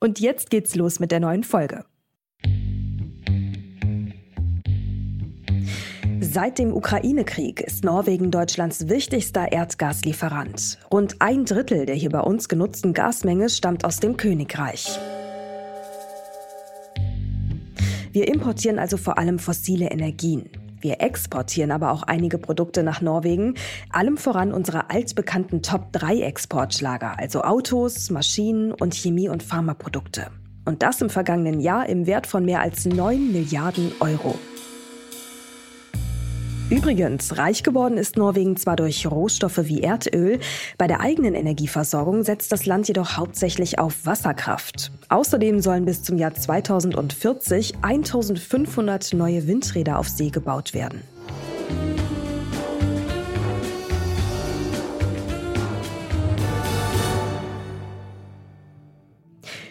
[0.00, 1.84] Und jetzt geht's los mit der neuen Folge.
[6.20, 10.78] Seit dem Ukraine-Krieg ist Norwegen Deutschlands wichtigster Erdgaslieferant.
[10.92, 14.98] Rund ein Drittel der hier bei uns genutzten Gasmenge stammt aus dem Königreich.
[18.12, 20.48] Wir importieren also vor allem fossile Energien.
[20.80, 23.54] Wir exportieren aber auch einige Produkte nach Norwegen,
[23.90, 30.30] allem voran unsere altbekannten Top-3-Exportschlager, also Autos, Maschinen und Chemie- und Pharmaprodukte.
[30.64, 34.38] Und das im vergangenen Jahr im Wert von mehr als 9 Milliarden Euro.
[36.70, 40.38] Übrigens, reich geworden ist Norwegen zwar durch Rohstoffe wie Erdöl,
[40.76, 44.92] bei der eigenen Energieversorgung setzt das Land jedoch hauptsächlich auf Wasserkraft.
[45.08, 51.00] Außerdem sollen bis zum Jahr 2040 1500 neue Windräder auf See gebaut werden.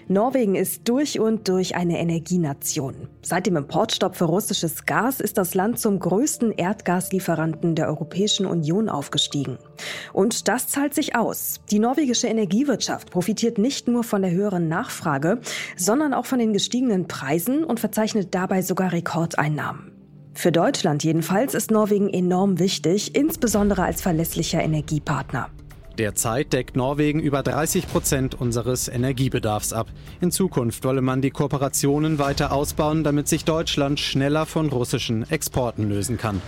[0.09, 3.09] Norwegen ist durch und durch eine Energienation.
[3.21, 8.87] Seit dem Importstopp für russisches Gas ist das Land zum größten Erdgaslieferanten der Europäischen Union
[8.87, 9.57] aufgestiegen.
[10.13, 11.59] Und das zahlt sich aus.
[11.71, 15.41] Die norwegische Energiewirtschaft profitiert nicht nur von der höheren Nachfrage,
[15.75, 19.91] sondern auch von den gestiegenen Preisen und verzeichnet dabei sogar Rekordeinnahmen.
[20.33, 25.49] Für Deutschland jedenfalls ist Norwegen enorm wichtig, insbesondere als verlässlicher Energiepartner.
[25.97, 29.87] Derzeit deckt Norwegen über 30 Prozent unseres Energiebedarfs ab.
[30.21, 35.89] In Zukunft wolle man die Kooperationen weiter ausbauen, damit sich Deutschland schneller von russischen Exporten
[35.89, 36.41] lösen kann.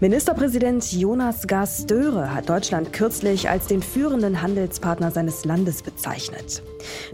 [0.00, 6.62] Ministerpräsident Jonas Gahr Störe hat Deutschland kürzlich als den führenden Handelspartner seines Landes bezeichnet.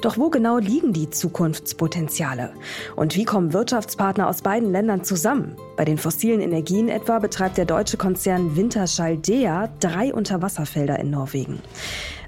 [0.03, 2.53] Doch wo genau liegen die Zukunftspotenziale?
[2.95, 5.57] Und wie kommen Wirtschaftspartner aus beiden Ländern zusammen?
[5.79, 11.61] Bei den fossilen Energien etwa betreibt der deutsche Konzern Winterschall Dea drei Unterwasserfelder in Norwegen.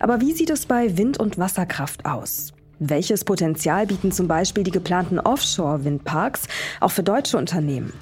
[0.00, 2.54] Aber wie sieht es bei Wind- und Wasserkraft aus?
[2.78, 6.48] Welches Potenzial bieten zum Beispiel die geplanten Offshore-Windparks
[6.80, 7.92] auch für deutsche Unternehmen?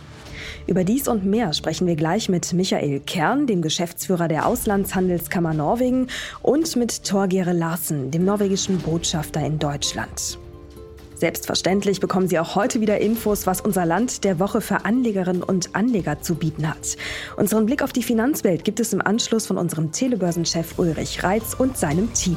[0.66, 6.08] Über dies und mehr sprechen wir gleich mit Michael Kern, dem Geschäftsführer der Auslandshandelskammer Norwegen,
[6.42, 10.38] und mit Torgere Larsen, dem norwegischen Botschafter in Deutschland.
[11.16, 15.74] Selbstverständlich bekommen Sie auch heute wieder Infos, was unser Land der Woche für Anlegerinnen und
[15.74, 16.96] Anleger zu bieten hat.
[17.36, 21.78] Unseren Blick auf die Finanzwelt gibt es im Anschluss von unserem Telebörsenchef Ulrich Reitz und
[21.78, 22.36] seinem Team.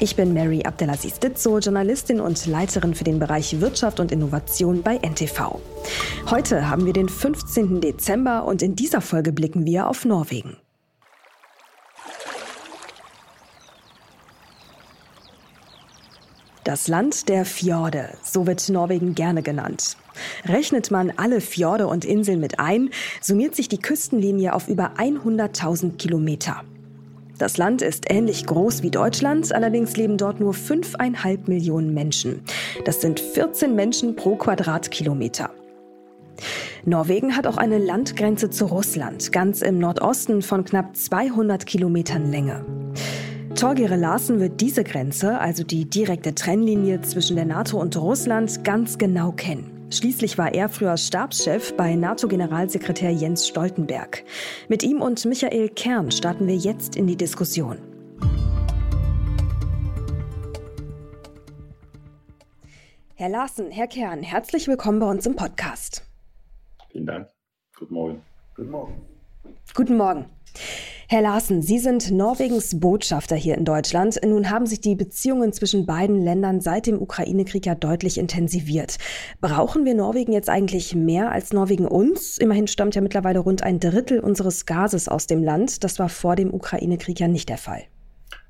[0.00, 4.96] Ich bin Mary Abdelaziz Ditzo, Journalistin und Leiterin für den Bereich Wirtschaft und Innovation bei
[4.96, 5.60] NTV.
[6.30, 7.80] Heute haben wir den 15.
[7.80, 10.56] Dezember und in dieser Folge blicken wir auf Norwegen.
[16.62, 19.96] Das Land der Fjorde, so wird Norwegen gerne genannt.
[20.44, 25.96] Rechnet man alle Fjorde und Inseln mit ein, summiert sich die Küstenlinie auf über 100.000
[25.96, 26.62] Kilometer.
[27.38, 32.42] Das Land ist ähnlich groß wie Deutschland, allerdings leben dort nur 5,5 Millionen Menschen.
[32.84, 35.50] Das sind 14 Menschen pro Quadratkilometer.
[36.84, 42.64] Norwegen hat auch eine Landgrenze zu Russland, ganz im Nordosten von knapp 200 Kilometern Länge.
[43.54, 48.98] Torgere Larsen wird diese Grenze, also die direkte Trennlinie zwischen der NATO und Russland, ganz
[48.98, 49.77] genau kennen.
[49.90, 54.22] Schließlich war er früher Stabschef bei NATO-Generalsekretär Jens Stoltenberg.
[54.68, 57.78] Mit ihm und Michael Kern starten wir jetzt in die Diskussion.
[63.14, 66.04] Herr Larsen, Herr Kern, herzlich willkommen bei uns im Podcast.
[66.90, 67.28] Vielen Dank.
[67.76, 68.22] Guten Morgen.
[68.54, 69.06] Guten Morgen.
[69.74, 70.26] Guten Morgen.
[71.10, 74.20] Herr Larsen, Sie sind Norwegens Botschafter hier in Deutschland.
[74.26, 78.98] Nun haben sich die Beziehungen zwischen beiden Ländern seit dem Ukraine-Krieg ja deutlich intensiviert.
[79.40, 82.36] Brauchen wir Norwegen jetzt eigentlich mehr als Norwegen uns?
[82.36, 85.82] Immerhin stammt ja mittlerweile rund ein Drittel unseres Gases aus dem Land.
[85.82, 87.84] Das war vor dem Ukraine-Krieg ja nicht der Fall.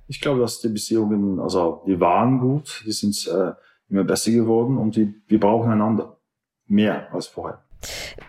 [0.09, 3.53] Ich glaube, dass die Beziehungen, also die waren gut, die sind äh,
[3.89, 6.19] immer besser geworden und die, wir brauchen einander
[6.67, 7.68] mehr als vorher.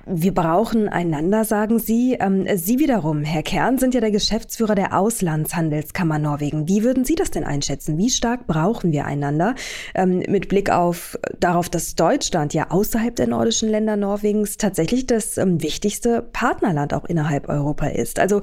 [0.06, 2.18] Wir brauchen einander, sagen Sie.
[2.20, 6.68] Ähm, Sie wiederum, Herr Kern, sind ja der Geschäftsführer der Auslandshandelskammer Norwegen.
[6.68, 7.98] Wie würden Sie das denn einschätzen?
[7.98, 9.56] Wie stark brauchen wir einander?
[9.96, 15.38] Ähm, mit Blick auf darauf, dass Deutschland ja außerhalb der nordischen Länder Norwegens tatsächlich das
[15.38, 18.20] ähm, wichtigste Partnerland auch innerhalb Europa ist.
[18.20, 18.42] Also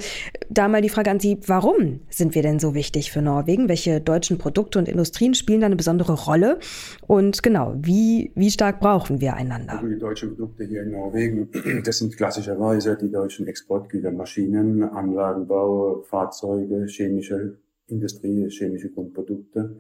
[0.49, 3.69] da mal die Frage an Sie, warum sind wir denn so wichtig für Norwegen?
[3.69, 6.59] Welche deutschen Produkte und Industrien spielen da eine besondere Rolle?
[7.07, 9.75] Und genau, wie, wie stark brauchen wir einander?
[9.75, 11.51] Also die deutschen Produkte hier in Norwegen,
[11.85, 19.77] das sind klassischerweise die deutschen Exportgüter, Maschinen, Anlagenbau, Fahrzeuge, chemische Industrie, chemische Grundprodukte.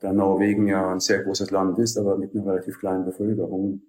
[0.00, 3.82] Da Norwegen ja ein sehr großes Land ist, aber mit einer relativ kleinen Bevölkerung,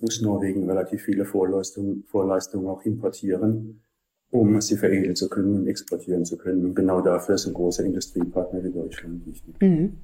[0.00, 3.82] muss Norwegen relativ viele Vorleistungen, Vorleistungen auch importieren,
[4.30, 6.64] um sie veredeln zu können und exportieren zu können.
[6.64, 9.54] Und genau dafür ist ein großer Industriepartner wie Deutschland wichtig.
[9.60, 9.98] Mhm.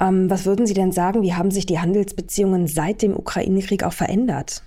[0.00, 3.92] Ähm, was würden Sie denn sagen, wie haben sich die Handelsbeziehungen seit dem Ukraine-Krieg auch
[3.92, 4.62] verändert?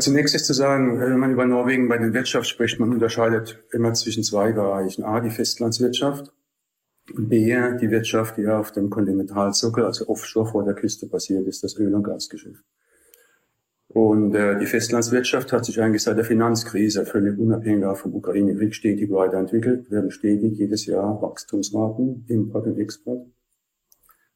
[0.00, 3.94] Zunächst ist zu sagen, wenn man über Norwegen bei der Wirtschaft spricht, man unterscheidet immer
[3.94, 5.04] zwischen zwei Bereichen.
[5.04, 6.32] A, die Festlandswirtschaft.
[7.14, 11.78] B, die Wirtschaft, die auf dem Kontinentalsockel, also offshore vor der Küste basiert ist, das
[11.78, 12.64] Öl- und Gasgeschäft.
[13.88, 19.10] Und äh, die Festlandswirtschaft hat sich eigentlich seit der Finanzkrise völlig unabhängig vom Ukraine-Krieg stetig
[19.12, 23.26] weiterentwickelt, werden stetig jedes Jahr Wachstumsraten, Import und Export,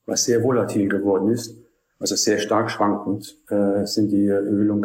[0.06, 1.58] was sehr volatil geworden ist,
[1.98, 4.82] also sehr stark schwankend äh, sind die Öl- und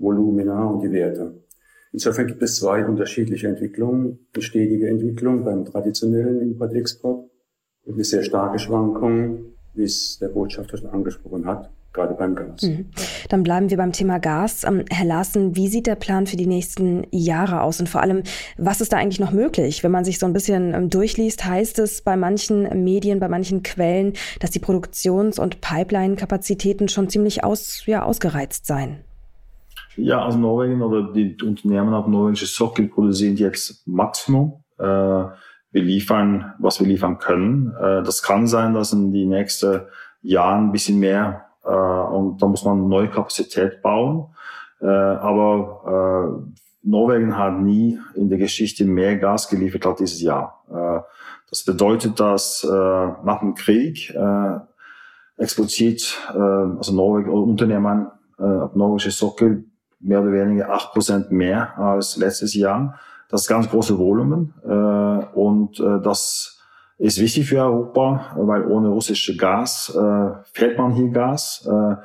[0.00, 1.34] Gasvolumina und die Werte.
[1.92, 4.26] Insofern gibt es zwei unterschiedliche Entwicklungen.
[4.34, 7.28] Eine stetige Entwicklung beim traditionellen Import-Export
[7.84, 12.62] und eine sehr starke Schwankung, wie es der Botschafter schon angesprochen hat, gerade beim Gas.
[12.62, 12.86] Mhm.
[13.28, 14.62] Dann bleiben wir beim Thema Gas.
[14.62, 17.80] Ähm, Herr Larsen, wie sieht der Plan für die nächsten Jahre aus?
[17.80, 18.22] Und vor allem,
[18.56, 19.82] was ist da eigentlich noch möglich?
[19.82, 23.64] Wenn man sich so ein bisschen ähm, durchliest, heißt es bei manchen Medien, bei manchen
[23.64, 29.00] Quellen, dass die Produktions- und Pipeline-Kapazitäten schon ziemlich aus, ja, ausgereizt seien.
[29.96, 34.62] Ja, also Norwegen oder die Unternehmen auf norwegische Sockel produzieren jetzt Maximum.
[34.78, 37.74] Äh, wir liefern, was wir liefern können.
[37.74, 39.82] Äh, das kann sein, dass in die nächsten
[40.22, 44.34] Jahren ein bisschen mehr äh, und da muss man neue Kapazität bauen.
[44.80, 46.52] Äh, aber äh,
[46.82, 50.64] Norwegen hat nie in der Geschichte mehr Gas geliefert als dieses Jahr.
[50.70, 51.00] Äh,
[51.50, 54.16] das bedeutet, dass nach dem Krieg
[55.36, 58.06] exportiert also Norwegen Unternehmen
[58.40, 59.64] äh, norwegische Sockel
[60.00, 62.98] mehr oder weniger acht Prozent mehr als letztes Jahr.
[63.28, 66.60] Das ist ganz große Volumen äh, und äh, das
[66.98, 71.66] ist wichtig für Europa, weil ohne russische Gas äh, fehlt man hier Gas.
[71.66, 71.96] Äh,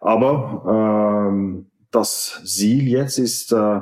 [0.00, 3.80] aber äh, das Ziel jetzt ist, äh,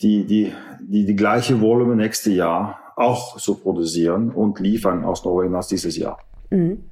[0.00, 5.54] die, die, die, die gleiche Volumen nächste Jahr auch zu produzieren und liefern aus Norwegen
[5.54, 6.18] als dieses Jahr.
[6.50, 6.84] Mhm.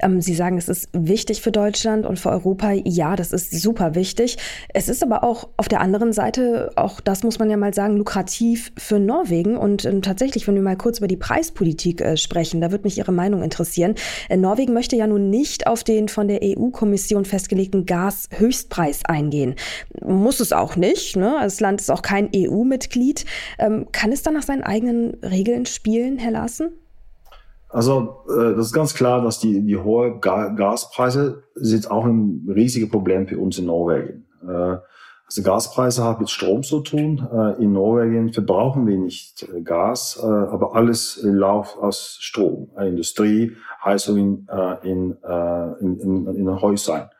[0.00, 2.72] Ähm, Sie sagen, es ist wichtig für Deutschland und für Europa.
[2.72, 4.38] Ja, das ist super wichtig.
[4.72, 7.96] Es ist aber auch auf der anderen Seite, auch das muss man ja mal sagen,
[7.96, 9.56] lukrativ für Norwegen.
[9.56, 12.98] Und äh, tatsächlich, wenn wir mal kurz über die Preispolitik äh, sprechen, da würde mich
[12.98, 13.94] Ihre Meinung interessieren.
[14.28, 19.54] Äh, Norwegen möchte ja nun nicht auf den von der EU-Kommission festgelegten Gashöchstpreis eingehen.
[20.02, 21.16] Muss es auch nicht.
[21.16, 21.36] Ne?
[21.42, 23.26] Das Land ist auch kein EU-Mitglied.
[23.58, 26.70] Ähm, kann es dann nach seinen eigenen Regeln spielen, Herr Larsen?
[27.74, 32.46] Also äh, das ist ganz klar, dass die, die hohe Ga Gaspreise sind auch ein
[32.48, 34.26] riesiges Problem für uns in Norwegen.
[34.46, 34.76] Äh,
[35.26, 37.26] also Gaspreise haben mit Strom zu tun.
[37.32, 42.70] Äh, in Norwegen verbrauchen wir nicht äh, Gas, äh, aber alles läuft aus Strom.
[42.78, 47.10] Äh, Industrie, Heizung in, äh, in, äh, in, in, in den Häusern.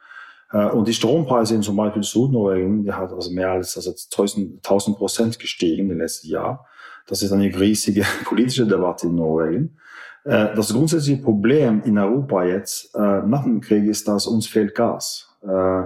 [0.52, 4.62] Äh, und die Strompreise in zum Beispiel Südnorwegen, die hat also mehr als also 1000
[4.96, 6.64] Prozent gestiegen im letzten Jahr.
[7.08, 9.78] Das ist eine riesige politische Debatte in Norwegen.
[10.24, 14.74] Äh, das grundsätzliche Problem in Europa jetzt äh, nach dem Krieg ist, dass uns fehlt
[14.74, 15.28] Gas.
[15.42, 15.82] Äh,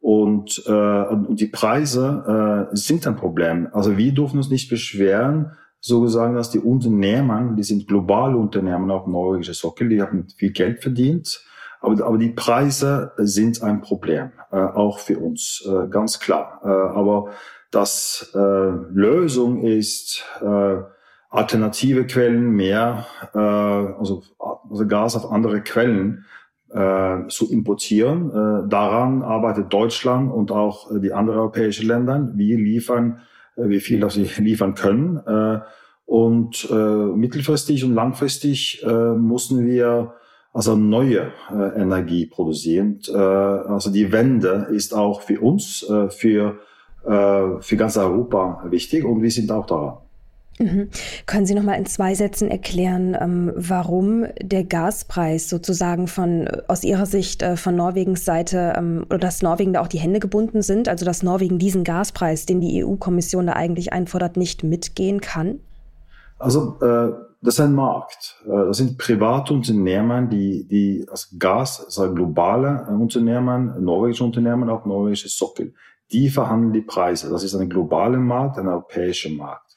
[0.00, 3.68] und, äh, und die Preise äh, sind ein Problem.
[3.72, 8.90] Also wir dürfen uns nicht beschweren, so sagen, dass die Unternehmen, die sind globale Unternehmen
[8.90, 11.44] auf norwegische Sockel, die haben viel Geld verdient,
[11.80, 16.60] aber, aber die Preise sind ein Problem, äh, auch für uns, äh, ganz klar.
[16.64, 17.30] Äh, aber
[17.72, 20.76] das äh, Lösung ist, äh,
[21.32, 24.22] alternative Quellen mehr, äh, also,
[24.70, 26.26] also Gas auf andere Quellen
[26.70, 28.30] äh, zu importieren.
[28.30, 32.30] Äh, daran arbeitet Deutschland und auch äh, die anderen europäischen Länder.
[32.34, 33.20] Wir liefern,
[33.56, 35.16] äh, wie viel das wir liefern können.
[35.26, 35.60] Äh,
[36.04, 40.14] und äh, mittelfristig und langfristig äh, müssen wir
[40.52, 43.00] also neue äh, Energie produzieren.
[43.08, 46.58] Äh, also die Wende ist auch für uns, äh, für,
[47.06, 49.96] äh, für ganz Europa wichtig und wir sind auch daran.
[50.62, 50.88] Mhm.
[51.26, 56.84] Können Sie noch mal in zwei Sätzen erklären, ähm, warum der Gaspreis sozusagen von aus
[56.84, 60.62] Ihrer Sicht äh, von Norwegens Seite ähm, oder dass Norwegen da auch die Hände gebunden
[60.62, 65.58] sind, also dass Norwegen diesen Gaspreis, den die EU-Kommission da eigentlich einfordert, nicht mitgehen kann?
[66.38, 68.40] Also äh, das ist ein Markt.
[68.44, 74.86] Äh, das sind private Unternehmen, die, die also Gas, also globale Unternehmen, norwegische Unternehmen, auch
[74.86, 75.74] norwegische Sockel,
[76.12, 77.30] die verhandeln die Preise.
[77.30, 79.72] Das ist ein globaler Markt, ein europäischer Markt.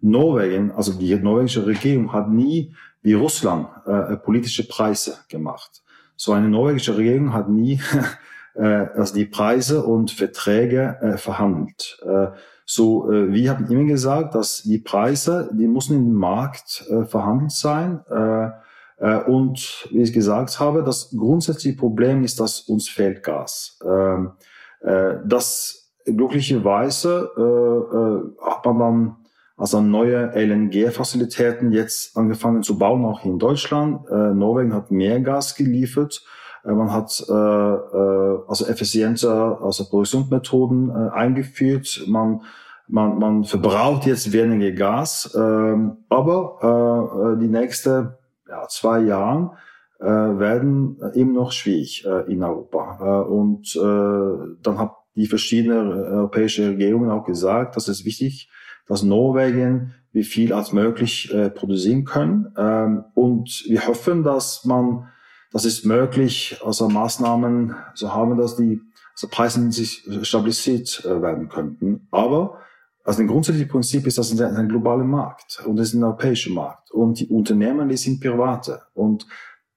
[0.00, 5.82] Norwegen, also die norwegische Regierung hat nie wie Russland äh, politische Preise gemacht.
[6.16, 7.80] So eine norwegische Regierung hat nie
[8.54, 11.98] äh, also die Preise und Verträge äh, verhandelt.
[12.04, 12.28] Äh,
[12.64, 17.52] so, äh, wir haben immer gesagt, dass die Preise, die müssen im Markt äh, verhandelt
[17.52, 18.00] sein.
[18.10, 18.50] Äh,
[18.98, 23.78] äh, und wie ich gesagt habe, das grundsätzliche Problem ist, dass uns fehlt Gas.
[23.84, 24.32] Ähm,
[24.80, 29.16] äh, das glücklicherweise äh, äh, hat man dann
[29.58, 34.08] also neue LNG-Facilitäten jetzt angefangen zu bauen, auch hier in Deutschland.
[34.08, 36.24] Äh, Norwegen hat mehr Gas geliefert.
[36.64, 42.04] Äh, man hat äh, äh, also effizienter also Produktionsmethoden äh, eingeführt.
[42.06, 42.42] Man,
[42.86, 45.36] man, man verbraucht jetzt weniger Gas.
[45.36, 48.10] Ähm, aber äh, die nächsten
[48.48, 49.56] ja, zwei Jahre
[49.98, 52.98] äh, werden eben noch schwierig äh, in Europa.
[53.00, 58.48] Äh, und äh, dann hat die verschiedenen europäische Regierungen auch gesagt, dass es wichtig
[58.88, 62.52] dass Norwegen wie viel als möglich äh, produzieren können.
[62.56, 65.08] Ähm, und wir hoffen, dass man,
[65.52, 68.80] das ist möglich, also Maßnahmen so haben, dass die
[69.14, 72.08] also Preise sich stabilisiert äh, werden könnten.
[72.10, 72.58] Aber
[73.04, 76.04] also ein grundsätzliches Prinzip ist, dass es ein, ein globaler Markt und es ist ein
[76.04, 79.26] europäischer Markt und die Unternehmen, die sind private und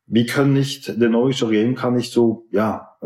[0.05, 3.05] wir können nicht, der norwegische Regierung kann nicht so, ja, äh,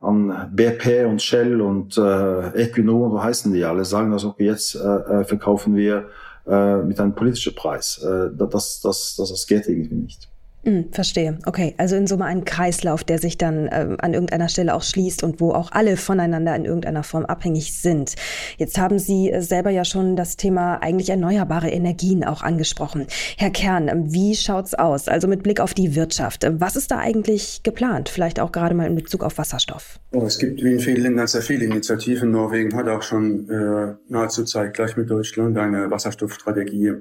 [0.00, 4.74] an BP und Shell und äh, Equinor, so heißen die alle, sagen, dass okay, jetzt
[4.74, 6.08] äh, äh, verkaufen wir
[6.46, 8.02] äh, mit einem politischen Preis.
[8.02, 10.28] Äh, das, das, das, das geht irgendwie nicht.
[10.62, 11.38] Mm, verstehe.
[11.46, 15.22] Okay, also in Summe ein Kreislauf, der sich dann äh, an irgendeiner Stelle auch schließt
[15.22, 18.14] und wo auch alle voneinander in irgendeiner Form abhängig sind.
[18.58, 23.06] Jetzt haben Sie äh, selber ja schon das Thema eigentlich erneuerbare Energien auch angesprochen.
[23.38, 25.08] Herr Kern, ähm, wie schaut's aus?
[25.08, 26.44] Also mit Blick auf die Wirtschaft.
[26.44, 28.10] Ähm, was ist da eigentlich geplant?
[28.10, 29.98] Vielleicht auch gerade mal in Bezug auf Wasserstoff.
[30.12, 32.32] Oh, es gibt wie in vielen Ländern sehr viele Initiativen.
[32.32, 36.92] Norwegen hat auch schon äh, nahezu zeitgleich mit Deutschland eine Wasserstoffstrategie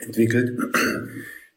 [0.00, 0.58] entwickelt.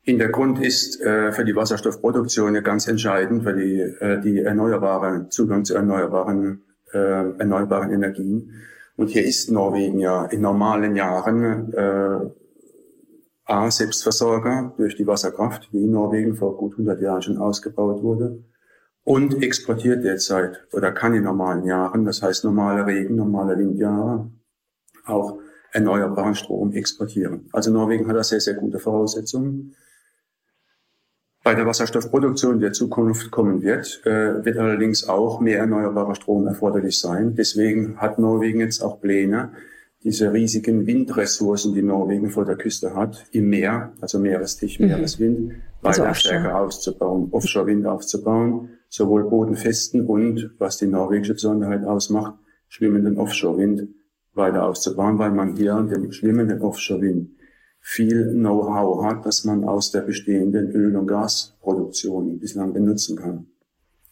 [0.07, 5.65] Hintergrund ist äh, für die Wasserstoffproduktion ja ganz entscheidend, weil die, äh, die erneuerbaren Zugang
[5.65, 6.97] zu erneuerbaren, äh,
[7.37, 8.53] erneuerbaren Energien.
[8.95, 12.19] Und hier ist Norwegen ja in normalen Jahren äh,
[13.43, 18.45] A, Selbstversorger durch die Wasserkraft, die in Norwegen vor gut 100 Jahren schon ausgebaut wurde,
[19.03, 24.31] und exportiert derzeit oder kann in normalen Jahren, das heißt normale Regen, normale Windjahre,
[25.05, 25.39] auch
[25.73, 27.49] erneuerbaren Strom exportieren.
[27.51, 29.75] Also Norwegen hat da sehr, sehr gute Voraussetzungen
[31.47, 36.99] bei der Wasserstoffproduktion der Zukunft kommen wird, äh, wird allerdings auch mehr erneuerbarer Strom erforderlich
[36.99, 37.35] sein.
[37.35, 39.53] Deswegen hat Norwegen jetzt auch Pläne,
[40.03, 44.87] diese riesigen Windressourcen, die Norwegen vor der Küste hat, im Meer, also Meerestisch, mhm.
[44.87, 52.33] Meereswind, also weiter stärker auszubauen, Offshore-Wind aufzubauen, sowohl bodenfesten und, was die norwegische Besonderheit ausmacht,
[52.67, 53.87] schwimmenden Offshore-Wind
[54.33, 57.36] weiter auszubauen, weil man hier den schwimmenden Offshore-Wind
[57.89, 63.47] viel Know-how hat, das man aus der bestehenden Öl- und Gasproduktion bislang benutzen kann.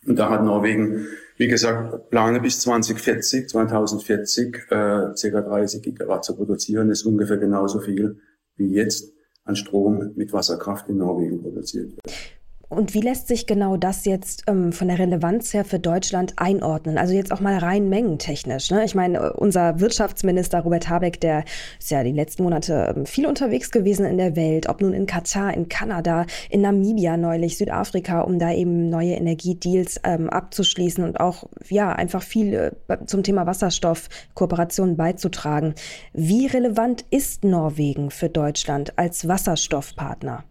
[0.08, 5.14] Und da hat Norwegen, wie gesagt, Plane bis 2040, 2040 äh, ca.
[5.14, 8.22] 30 Gigawatt zu produzieren, ist ungefähr genauso viel
[8.56, 9.12] wie jetzt
[9.44, 12.45] an Strom mit Wasserkraft in Norwegen produziert wird.
[12.68, 16.98] Und wie lässt sich genau das jetzt ähm, von der Relevanz her für Deutschland einordnen?
[16.98, 18.72] Also jetzt auch mal rein mengentechnisch.
[18.72, 18.84] Ne?
[18.86, 21.44] Ich meine, unser Wirtschaftsminister Robert Habeck, der
[21.80, 25.06] ist ja die letzten Monate ähm, viel unterwegs gewesen in der Welt, ob nun in
[25.06, 31.20] Katar, in Kanada, in Namibia neulich, Südafrika, um da eben neue Energiedeals ähm, abzuschließen und
[31.20, 35.76] auch ja einfach viel äh, zum Thema Wasserstoffkooperation beizutragen.
[36.14, 40.44] Wie relevant ist Norwegen für Deutschland als Wasserstoffpartner?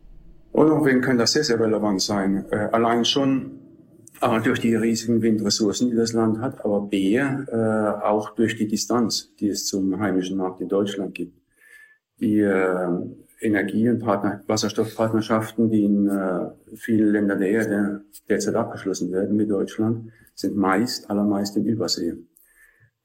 [0.54, 2.44] Und Norwegen kann das sehr, sehr relevant sein.
[2.52, 3.58] Äh, allein schon
[4.20, 8.68] A, durch die riesigen Windressourcen, die das Land hat, aber B, äh, auch durch die
[8.68, 11.36] Distanz, die es zum heimischen Markt in Deutschland gibt.
[12.20, 12.88] Die äh,
[13.40, 19.50] Energie- und Partner Wasserstoffpartnerschaften, die in äh, vielen Ländern der Erde derzeit abgeschlossen werden mit
[19.50, 22.14] Deutschland, sind meist, allermeist in Übersee.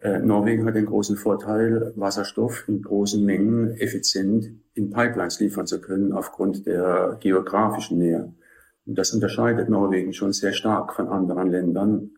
[0.01, 5.81] Äh, Norwegen hat den großen Vorteil, Wasserstoff in großen Mengen effizient in Pipelines liefern zu
[5.81, 8.33] können aufgrund der geografischen Nähe.
[8.85, 12.11] Und das unterscheidet Norwegen schon sehr stark von anderen Ländern,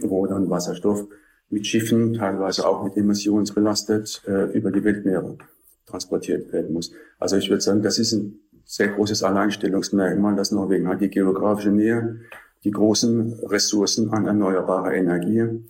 [0.00, 1.06] wo dann Wasserstoff
[1.48, 5.38] mit Schiffen, teilweise auch mit emissionsbelastet, äh, über die Weltmeere
[5.86, 6.92] transportiert werden muss.
[7.18, 11.70] Also ich würde sagen, das ist ein sehr großes Alleinstellungsmerkmal, dass Norwegen hat die geografische
[11.70, 12.20] Nähe,
[12.64, 15.64] die großen Ressourcen an erneuerbarer Energie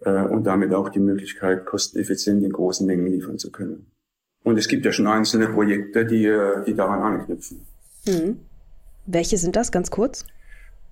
[0.00, 3.86] äh, und damit auch die Möglichkeit, kosteneffizient in großen Mengen liefern zu können.
[4.42, 7.66] Und es gibt ja schon einzelne Projekte, die, äh, die daran anknüpfen.
[8.06, 8.40] Hm.
[9.06, 10.24] Welche sind das, ganz kurz?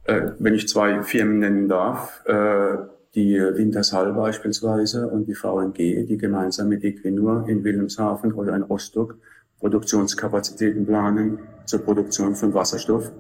[0.05, 2.77] Äh, wenn ich zwei Firmen nennen darf, äh,
[3.15, 9.17] die Wintershall beispielsweise und die VNG, die gemeinsam mit Equinor in Wilhelmshaven oder in Rostock
[9.59, 13.11] Produktionskapazitäten planen zur Produktion von Wasserstoff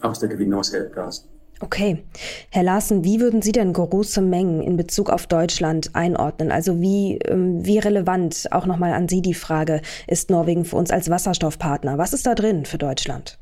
[0.00, 1.28] aus der Gewinnung aus Erdgas.
[1.62, 2.02] Okay.
[2.50, 6.50] Herr Larsen, wie würden Sie denn große Mengen in Bezug auf Deutschland einordnen?
[6.50, 10.90] Also wie, ähm, wie relevant, auch nochmal an Sie die Frage, ist Norwegen für uns
[10.90, 11.98] als Wasserstoffpartner?
[11.98, 13.38] Was ist da drin für Deutschland?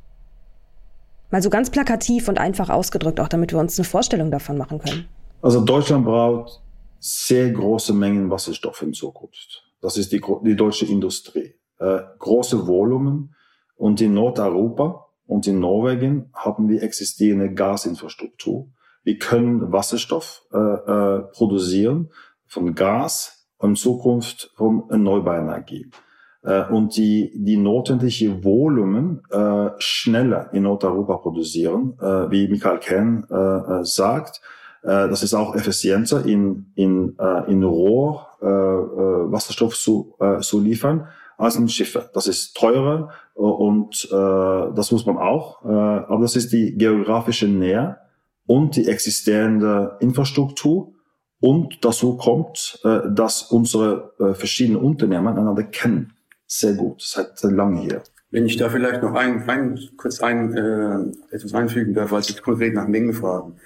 [1.31, 4.81] Mal so ganz plakativ und einfach ausgedrückt, auch damit wir uns eine Vorstellung davon machen
[4.81, 5.07] können.
[5.41, 6.61] Also Deutschland braucht
[6.99, 9.65] sehr große Mengen Wasserstoff in Zukunft.
[9.81, 11.55] Das ist die, die deutsche Industrie.
[11.79, 13.35] Äh, große Volumen.
[13.77, 18.69] Und in Nordeuropa und in Norwegen haben wir existierende Gasinfrastruktur.
[19.05, 22.11] Wir können Wasserstoff äh, äh, produzieren
[22.47, 25.91] von Gas und in Zukunft von erneuerbarer Energie.
[26.43, 33.27] Äh, und die, die notwendige Volumen äh, schneller in Nordeuropa produzieren, äh, wie Michael Kern
[33.31, 34.41] äh, äh, sagt.
[34.83, 40.41] Äh, das ist auch effizienter in, in, äh, in Rohr äh, äh, Wasserstoff zu, äh,
[40.41, 41.09] zu liefern
[41.39, 42.11] als in Schiffe.
[42.13, 45.65] Das ist teurer äh, und äh, das muss man auch.
[45.65, 47.97] Äh, aber das ist die geografische Nähe
[48.47, 50.93] und die existierende Infrastruktur.
[51.41, 56.15] Und dazu kommt, äh, dass unsere äh, verschiedenen Unternehmen einander kennen.
[56.47, 58.03] Sehr gut, seit langem hier.
[58.31, 62.35] Wenn ich da vielleicht noch ein, ein kurz ein, äh, etwas einfügen darf, weil Sie
[62.35, 63.57] konkret nach Mengen fragen.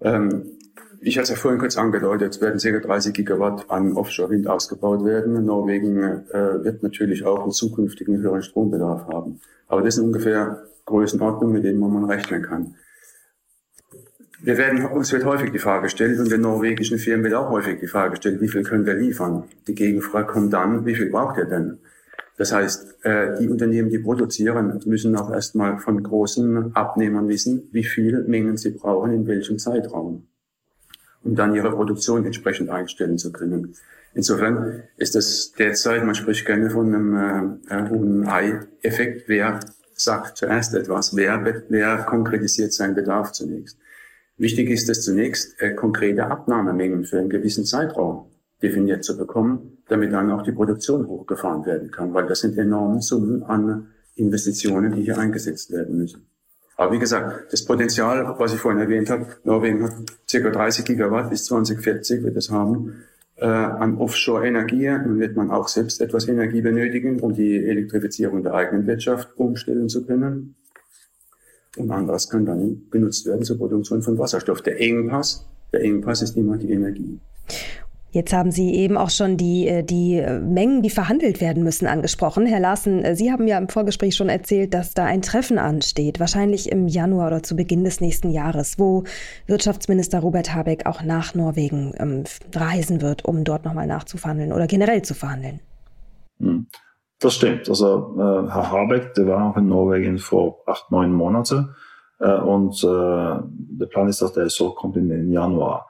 [0.00, 0.58] Ähm,
[1.02, 2.86] ich hatte es ja vorhin kurz angedeutet, es werden ca.
[2.86, 5.44] 30 Gigawatt an Offshore-Wind ausgebaut werden.
[5.44, 9.40] Norwegen äh, wird natürlich auch einen zukünftigen höheren Strombedarf haben.
[9.68, 12.74] Aber das sind ungefähr Größenordnungen, mit denen man rechnen kann.
[14.42, 17.78] Wir werden, uns wird häufig die Frage gestellt und den norwegischen Firmen wird auch häufig
[17.80, 19.44] die Frage gestellt, wie viel können wir liefern?
[19.66, 21.78] Die Gegenfrage kommt dann, wie viel braucht ihr denn?
[22.38, 27.84] Das heißt, äh, die Unternehmen, die produzieren, müssen auch erstmal von großen Abnehmern wissen, wie
[27.84, 30.29] viel Mengen sie brauchen, in welchem Zeitraum
[31.22, 33.74] um dann ihre Produktion entsprechend einstellen zu können.
[34.14, 39.28] Insofern ist das derzeit, man spricht gerne von einem äh, Ei-Effekt.
[39.28, 39.60] Wer
[39.94, 41.14] sagt zuerst etwas?
[41.14, 43.78] Wer, wer konkretisiert seinen Bedarf zunächst?
[44.36, 48.30] Wichtig ist es zunächst, äh, konkrete Abnahmemengen für einen gewissen Zeitraum
[48.62, 53.02] definiert zu bekommen, damit dann auch die Produktion hochgefahren werden kann, weil das sind enorme
[53.02, 56.26] Summen an Investitionen, die hier eingesetzt werden müssen.
[56.80, 59.92] Aber wie gesagt, das Potenzial, was ich vorhin erwähnt habe, Norwegen hat
[60.26, 60.38] ca.
[60.38, 63.02] 30 Gigawatt bis 2040 wird es haben
[63.36, 64.88] äh, an Offshore-Energie.
[64.88, 69.90] Nun wird man auch selbst etwas Energie benötigen, um die Elektrifizierung der eigenen Wirtschaft umstellen
[69.90, 70.54] zu können.
[71.76, 74.62] Und anderes kann dann genutzt werden zur Produktion von Wasserstoff.
[74.62, 77.20] Der Engpass, der Engpass ist immer die Energie.
[78.12, 81.86] Jetzt haben Sie eben auch schon die, äh, die äh, Mengen, die verhandelt werden müssen,
[81.86, 82.44] angesprochen.
[82.44, 86.18] Herr Larsen, äh, Sie haben ja im Vorgespräch schon erzählt, dass da ein Treffen ansteht,
[86.18, 89.04] wahrscheinlich im Januar oder zu Beginn des nächsten Jahres, wo
[89.46, 95.02] Wirtschaftsminister Robert Habeck auch nach Norwegen ähm, reisen wird, um dort nochmal nachzuverhandeln oder generell
[95.02, 95.60] zu verhandeln.
[96.40, 96.66] Hm.
[97.20, 97.68] Das stimmt.
[97.68, 101.76] Also äh, Herr Habeck, der war auch in Norwegen vor acht, neun Monaten.
[102.18, 105.86] Äh, und äh, der Plan ist, dass der zurückkommt in den Januar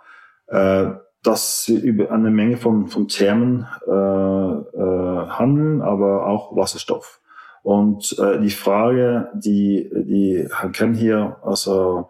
[1.22, 7.20] dass sie über eine Menge von, von Thermen äh, äh, handeln, aber auch Wasserstoff.
[7.62, 12.08] Und äh, die Frage, die, die Herr Ken hier, also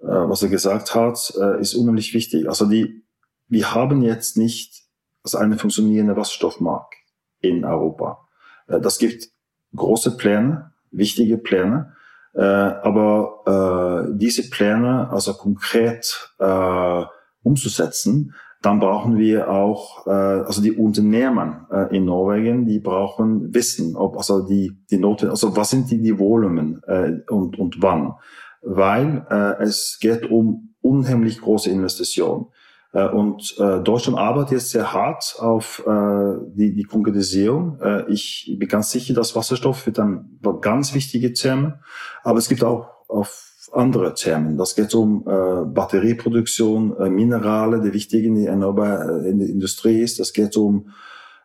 [0.00, 2.46] äh, was er gesagt hat, äh, ist unheimlich wichtig.
[2.46, 3.02] Also die,
[3.48, 4.82] wir haben jetzt nicht
[5.24, 6.94] also eine funktionierende Wasserstoffmarkt
[7.40, 8.28] in Europa.
[8.68, 9.28] Äh, das gibt
[9.74, 11.94] große Pläne, wichtige Pläne,
[12.34, 17.04] äh, aber äh, diese Pläne, also konkret äh,
[17.42, 23.96] umzusetzen, dann brauchen wir auch, äh, also die Unternehmen äh, in Norwegen, die brauchen Wissen,
[23.96, 28.14] ob also die die Noten, also was sind die die Volumen äh, und und wann,
[28.62, 32.46] weil äh, es geht um unheimlich große Investitionen.
[32.92, 37.80] Äh, und äh, Deutschland arbeitet jetzt sehr hart auf äh, die, die Konkretisierung.
[37.80, 41.80] Äh, ich bin ganz sicher, dass Wasserstoff wird ein ganz wichtige Thema,
[42.22, 44.58] aber es gibt auch auf andere Themen.
[44.58, 50.00] Das geht um äh, Batterieproduktion, äh, Minerale, die wichtig in, die erneuerbare in der Industrie
[50.00, 50.18] ist.
[50.18, 50.90] Das geht um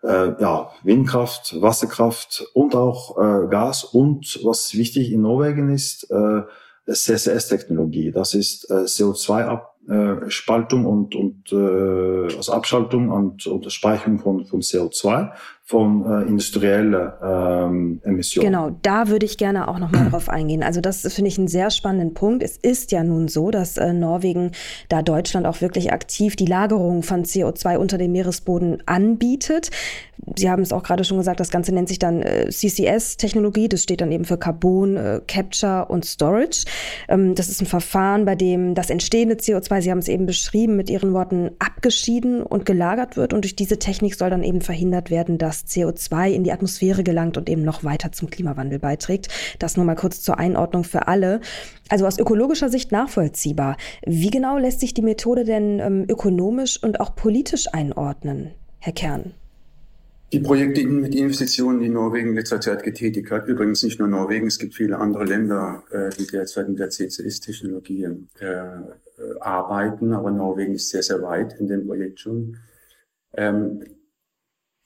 [0.03, 3.83] äh, ja, Windkraft, Wasserkraft und auch äh, Gas.
[3.83, 6.41] Und was wichtig in Norwegen ist, äh,
[6.89, 8.11] CCS-Technologie.
[8.11, 15.31] Das ist äh, CO2-Spaltung und, und äh, also Abschaltung und, und Speicherung von, von CO2
[15.67, 18.45] von äh, industriellen ähm, Emissionen.
[18.45, 20.63] Genau, da würde ich gerne auch nochmal drauf eingehen.
[20.63, 22.41] Also das finde ich einen sehr spannenden Punkt.
[22.41, 24.51] Es ist ja nun so, dass äh, Norwegen,
[24.87, 29.69] da Deutschland auch wirklich aktiv die Lagerung von CO2 unter dem Meeresboden anbietet.
[30.35, 33.69] Sie haben es auch gerade schon gesagt, das Ganze nennt sich dann äh, CCS-Technologie.
[33.69, 36.65] Das steht dann eben für Carbon äh, Capture und Storage.
[37.07, 40.75] Ähm, das ist ein Verfahren, bei dem das entstehende CO2, Sie haben es eben beschrieben,
[40.75, 43.33] mit Ihren Worten abgeschieden und gelagert wird.
[43.33, 47.37] Und durch diese Technik soll dann eben verhindert werden, dass CO2 in die Atmosphäre gelangt
[47.37, 49.29] und eben noch weiter zum Klimawandel beiträgt.
[49.59, 51.41] Das nur mal kurz zur Einordnung für alle.
[51.89, 53.77] Also aus ökologischer Sicht nachvollziehbar.
[54.05, 59.33] Wie genau lässt sich die Methode denn ähm, ökonomisch und auch politisch einordnen, Herr Kern?
[60.33, 64.47] Die Projekte mit Investitionen, die Norwegen in letzter Zeit getätigt hat, übrigens nicht nur Norwegen,
[64.47, 68.03] es gibt viele andere Länder, äh, die derzeit mit der CCS-Technologie
[68.41, 72.57] äh, äh, arbeiten, aber Norwegen ist sehr, sehr weit in dem Projekt schon.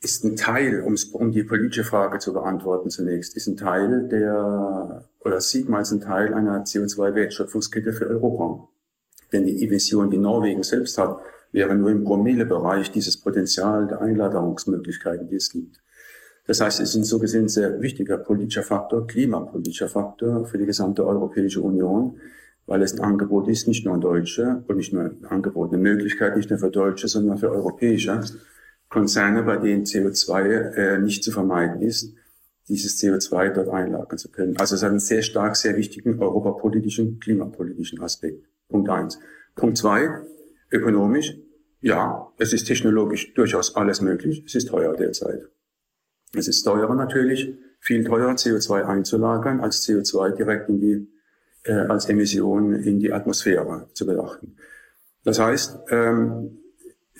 [0.03, 5.39] Ist ein Teil, um die politische Frage zu beantworten zunächst, ist ein Teil der, oder
[5.67, 8.67] man als ein Teil einer CO2-Wertschöpfungskette für Europa.
[9.31, 11.19] Denn die Emission, die Norwegen selbst hat,
[11.51, 15.79] wäre nur im Promillebereich dieses Potenzial der Einlagerungsmöglichkeiten, die es gibt.
[16.47, 20.65] Das heißt, es ist ein so gesehen sehr wichtiger politischer Faktor, klimapolitischer Faktor für die
[20.65, 22.19] gesamte Europäische Union,
[22.65, 25.81] weil es ein Angebot ist, nicht nur ein Deutsche und nicht nur ein Angebot, eine
[25.81, 28.23] Möglichkeit, nicht nur für Deutsche, sondern für europäische
[28.91, 32.13] Konzerne, bei denen CO2 äh, nicht zu vermeiden ist,
[32.67, 34.57] dieses CO2 dort einlagern zu können.
[34.57, 38.45] Also es hat einen sehr stark, sehr wichtigen europapolitischen, klimapolitischen Aspekt.
[38.67, 39.17] Punkt eins.
[39.55, 40.09] Punkt zwei,
[40.71, 41.37] ökonomisch.
[41.79, 44.43] Ja, es ist technologisch durchaus alles möglich.
[44.45, 45.41] Es ist teuer derzeit.
[46.35, 51.07] Es ist teurer natürlich, viel teurer CO2 einzulagern, als CO2 direkt in die,
[51.63, 54.57] äh, als Emission in die Atmosphäre zu beachten.
[55.23, 56.60] Das heißt, ähm,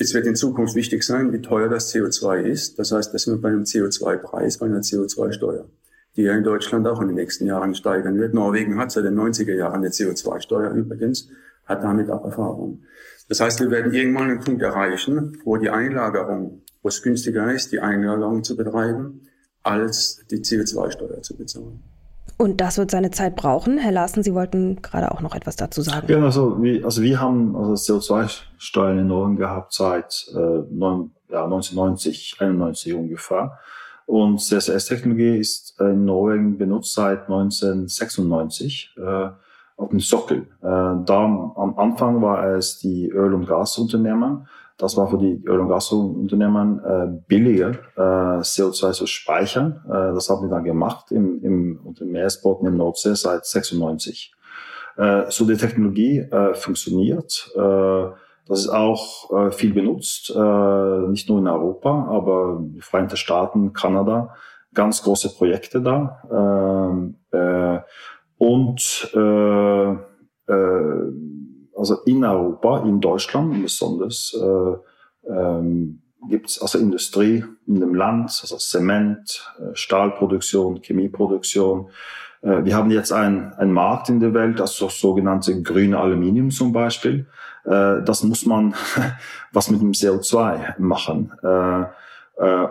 [0.02, 2.80] es wird in Zukunft wichtig sein, wie teuer das CO2 ist.
[2.80, 5.70] Das heißt, dass wir bei einem CO2-Preis, bei einer CO2-Steuer,
[6.16, 8.34] die ja in Deutschland auch in den nächsten Jahren steigern wird.
[8.34, 11.30] Norwegen hat seit den 90er Jahren eine CO2-Steuer übrigens,
[11.66, 12.84] hat damit auch Erfahrung.
[13.30, 17.72] Das heißt, wir werden irgendwann einen Punkt erreichen, wo die Einlagerung, wo es günstiger ist,
[17.72, 19.22] die Einlagerung zu betreiben,
[19.64, 21.91] als die CO2-Steuer zu bezahlen.
[22.42, 23.78] Und das wird seine Zeit brauchen.
[23.78, 26.12] Herr Larsen, Sie wollten gerade auch noch etwas dazu sagen.
[26.12, 32.38] Ja, also, also wir haben also CO2-Steuern in Norwegen gehabt seit äh, neun, ja, 1990,
[32.40, 33.60] 91 ungefähr.
[34.08, 39.30] Und CSS-Technologie ist in Norwegen benutzt seit 1996 äh,
[39.78, 40.48] auf dem Sockel.
[40.64, 40.66] Äh,
[41.06, 41.24] da
[41.56, 44.48] am Anfang war es die Öl- und Gasunternehmen
[44.82, 49.82] das war für die Öl- und Gasunternehmen äh, billiger, äh, CO2 zu speichern.
[49.86, 54.34] Äh, das haben wir dann gemacht im, im, unter Meeresboden im Nordsee seit 96.
[54.98, 57.52] Äh, so die Technologie äh, funktioniert.
[57.56, 58.06] Äh,
[58.48, 63.74] das ist auch äh, viel benutzt, äh, nicht nur in Europa, aber die Vereinigten Staaten,
[63.74, 64.34] Kanada,
[64.74, 67.14] ganz große Projekte da.
[67.32, 67.80] Äh, äh,
[68.40, 71.12] und äh, äh,
[71.82, 78.38] also in Europa, in Deutschland besonders, äh, ähm, gibt es also Industrie in dem Land,
[78.44, 81.90] also Zement, äh, Stahlproduktion, Chemieproduktion.
[82.44, 86.52] Äh, wir haben jetzt einen, einen Markt in der Welt, also das sogenannte grüne Aluminium
[86.52, 87.26] zum Beispiel.
[87.66, 88.76] Äh, das muss man
[89.52, 91.32] was mit dem CO2 machen.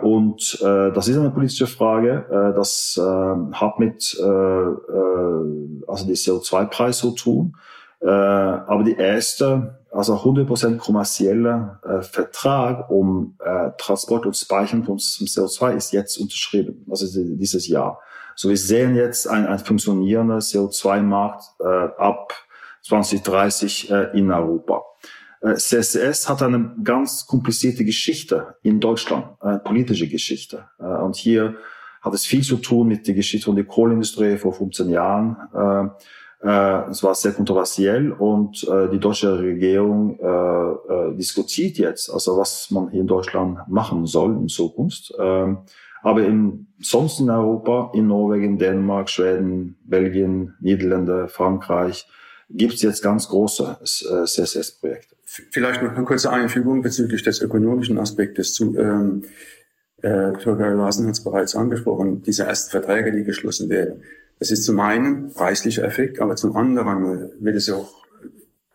[0.01, 2.25] Und das ist eine politische Frage.
[2.57, 7.55] Das hat mit also die CO2-Preis zu tun.
[8.01, 14.97] Äh, aber die erste, also 100% kommerzielle äh, Vertrag um äh, Transport und Speichern von
[14.97, 17.99] CO2 ist jetzt unterschrieben, also dieses Jahr.
[18.35, 21.65] So wir sehen jetzt ein, ein funktionierender CO2-Markt äh,
[21.97, 22.33] ab
[22.83, 24.81] 2030 äh, in Europa.
[25.41, 30.65] Äh, CSS hat eine ganz komplizierte Geschichte in Deutschland, politische Geschichte.
[30.79, 31.55] Und hier
[32.01, 35.37] hat es viel zu tun mit der Geschichte von der Kohleindustrie vor 15 Jahren.
[36.43, 42.37] Äh, es war sehr kontroversiell und äh, die deutsche Regierung äh, äh, diskutiert jetzt, also
[42.37, 45.13] was man hier in Deutschland machen soll in Zukunft.
[45.19, 45.59] Ähm,
[46.01, 52.07] aber in, sonst in Europa, in Norwegen, Dänemark, Schweden, Belgien, Niederlande, Frankreich,
[52.49, 55.15] gibt es jetzt ganz große äh, CSS-Projekte.
[55.51, 58.75] Vielleicht noch eine kurze Einfügung bezüglich des ökonomischen Aspektes zu.
[58.77, 59.23] Ähm,
[60.01, 60.71] äh, Dr.
[60.71, 64.01] Larsen hat es bereits angesprochen, diese ersten Verträge, die geschlossen werden.
[64.41, 67.93] Das ist zum einen preislicher Effekt, aber zum anderen wird es auch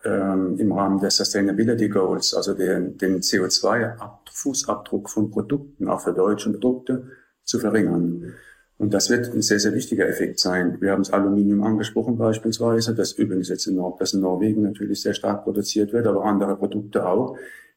[0.04, 6.52] ähm, im Rahmen der Sustainability Goals, also den, den CO2-Fußabdruck von Produkten, auch für deutsche
[6.52, 7.08] Produkte,
[7.42, 8.34] zu verringern.
[8.78, 10.80] Und das wird ein sehr, sehr wichtiger Effekt sein.
[10.80, 15.02] Wir haben das Aluminium angesprochen beispielsweise, das übrigens jetzt in, Nord das in Norwegen natürlich
[15.02, 17.36] sehr stark produziert wird, aber andere Produkte auch,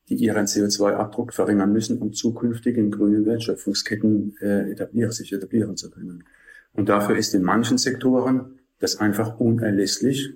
[0.10, 5.90] die ihren CO2-Abdruck verringern müssen, um zukünftig in grünen Wertschöpfungsketten äh, etablieren, sich etablieren zu
[5.90, 6.24] können.
[6.74, 10.34] Und dafür ist in manchen Sektoren das einfach unerlässlich.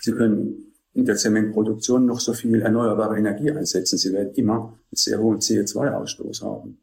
[0.00, 3.98] Sie können in der Zementproduktion noch so viel erneuerbare Energie einsetzen.
[3.98, 6.78] Sie werden immer einen sehr hohen CO2-Ausstoß haben.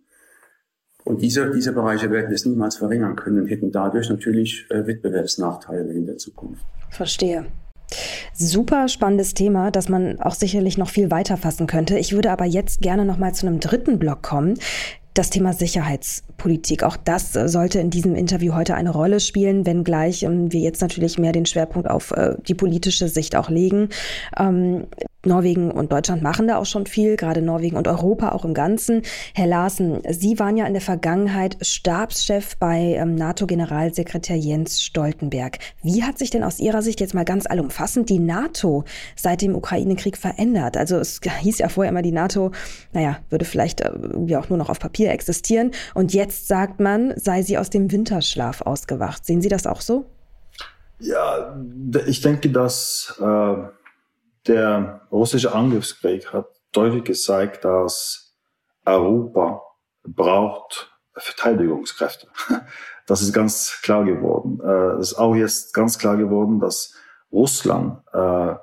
[1.04, 5.92] Und diese, diese Bereiche werden es niemals verringern können und hätten dadurch natürlich äh, Wettbewerbsnachteile
[5.92, 6.64] in der Zukunft.
[6.92, 7.48] Verstehe.
[8.34, 11.98] Super spannendes Thema, das man auch sicherlich noch viel weiter fassen könnte.
[12.00, 14.58] Ich würde aber jetzt gerne noch mal zu einem dritten Block kommen.
[15.14, 20.52] Das Thema Sicherheitspolitik, auch das sollte in diesem Interview heute eine Rolle spielen, wenngleich ähm,
[20.52, 23.90] wir jetzt natürlich mehr den Schwerpunkt auf äh, die politische Sicht auch legen.
[25.26, 29.04] Norwegen und Deutschland machen da auch schon viel, gerade Norwegen und Europa auch im Ganzen.
[29.34, 35.60] Herr Larsen, Sie waren ja in der Vergangenheit Stabschef bei ähm, NATO-Generalsekretär Jens Stoltenberg.
[35.82, 38.84] Wie hat sich denn aus Ihrer Sicht jetzt mal ganz allumfassend die NATO
[39.16, 40.76] seit dem Ukraine-Krieg verändert?
[40.76, 42.52] Also es hieß ja vorher immer, die NATO,
[42.92, 45.72] naja, würde vielleicht äh, irgendwie auch nur noch auf Papier existieren.
[45.94, 49.26] Und jetzt sagt man, sei sie aus dem Winterschlaf ausgewacht.
[49.26, 50.06] Sehen Sie das auch so?
[51.00, 51.56] Ja,
[52.08, 53.56] ich denke, dass äh
[54.48, 58.36] der russische Angriffskrieg hat deutlich gezeigt, dass
[58.86, 59.62] Europa
[60.04, 62.28] braucht Verteidigungskräfte.
[63.06, 64.62] Das ist ganz klar geworden.
[64.64, 66.94] Äh, es ist auch jetzt ganz klar geworden, dass
[67.34, 68.56] Russland äh,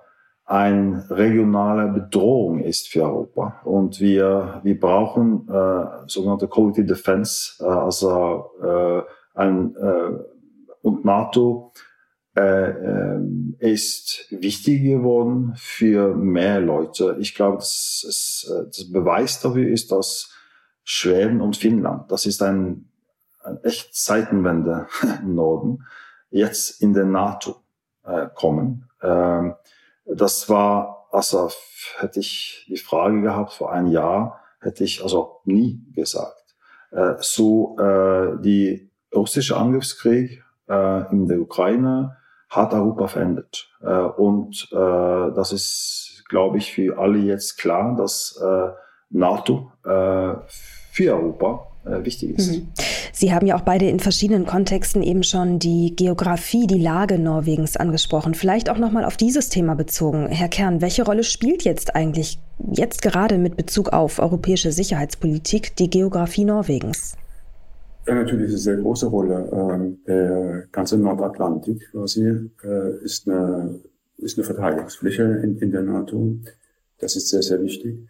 [0.47, 3.61] eine regionale Bedrohung ist für Europa.
[3.64, 8.51] Und wir, wir brauchen äh, sogenannte Collective Defense, also
[9.35, 9.77] ein,
[10.81, 11.73] und NATO
[12.35, 17.16] ist wichtig geworden für mehr Leute.
[17.19, 20.31] Ich glaube, das, ist, äh, das Beweis dafür ist, dass
[20.85, 22.88] Schweden und Finnland, das ist ein,
[23.43, 24.87] ein echt Zeitenwende
[25.23, 25.85] im Norden,
[26.31, 27.57] jetzt in der NATO
[28.05, 28.88] äh, kommen.
[29.03, 29.55] Ähm,
[30.07, 31.51] das war, also
[31.99, 36.57] hätte ich die Frage gehabt vor einem Jahr, hätte ich also nie gesagt.
[36.90, 42.16] Äh, so äh, die russische Angriffskrieg äh, in der Ukraine
[42.51, 43.69] hat Europa verändert.
[43.81, 48.71] Äh, und äh, das ist, glaube ich, für alle jetzt klar, dass äh,
[49.11, 50.35] NATO äh,
[50.93, 52.53] für Europa äh, wichtig ist.
[52.53, 52.69] Mhm.
[53.13, 57.77] Sie haben ja auch beide in verschiedenen Kontexten eben schon die Geografie, die Lage Norwegens
[57.77, 58.35] angesprochen.
[58.35, 60.29] Vielleicht auch nochmal auf dieses Thema bezogen.
[60.29, 62.39] Herr Kern, welche Rolle spielt jetzt eigentlich,
[62.73, 67.17] jetzt gerade mit Bezug auf europäische Sicherheitspolitik, die Geografie Norwegens?
[68.11, 69.49] Ja, natürlich eine sehr große Rolle.
[69.53, 73.79] Ähm, der ganze Nordatlantik quasi äh, ist, eine,
[74.16, 76.35] ist eine Verteidigungsfläche in, in der NATO.
[76.99, 78.09] Das ist sehr, sehr wichtig.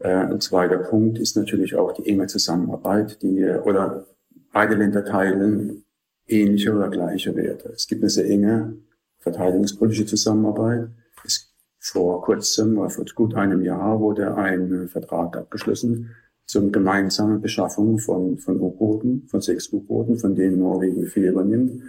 [0.00, 4.04] Äh, ein zweiter Punkt ist natürlich auch die enge Zusammenarbeit, die oder
[4.52, 5.82] beide Länder teilen
[6.26, 7.70] ähnliche oder gleiche Werte.
[7.70, 8.76] Es gibt eine sehr enge
[9.20, 10.90] verteidigungspolitische Zusammenarbeit.
[11.24, 16.10] Es, vor kurzem, vor gut einem Jahr, wurde ein Vertrag abgeschlossen
[16.48, 21.82] zum gemeinsamen Beschaffung von, von U-Booten, von sechs U-Booten, von denen Norwegen vier übernimmt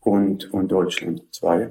[0.00, 1.70] und, und Deutschland zwei.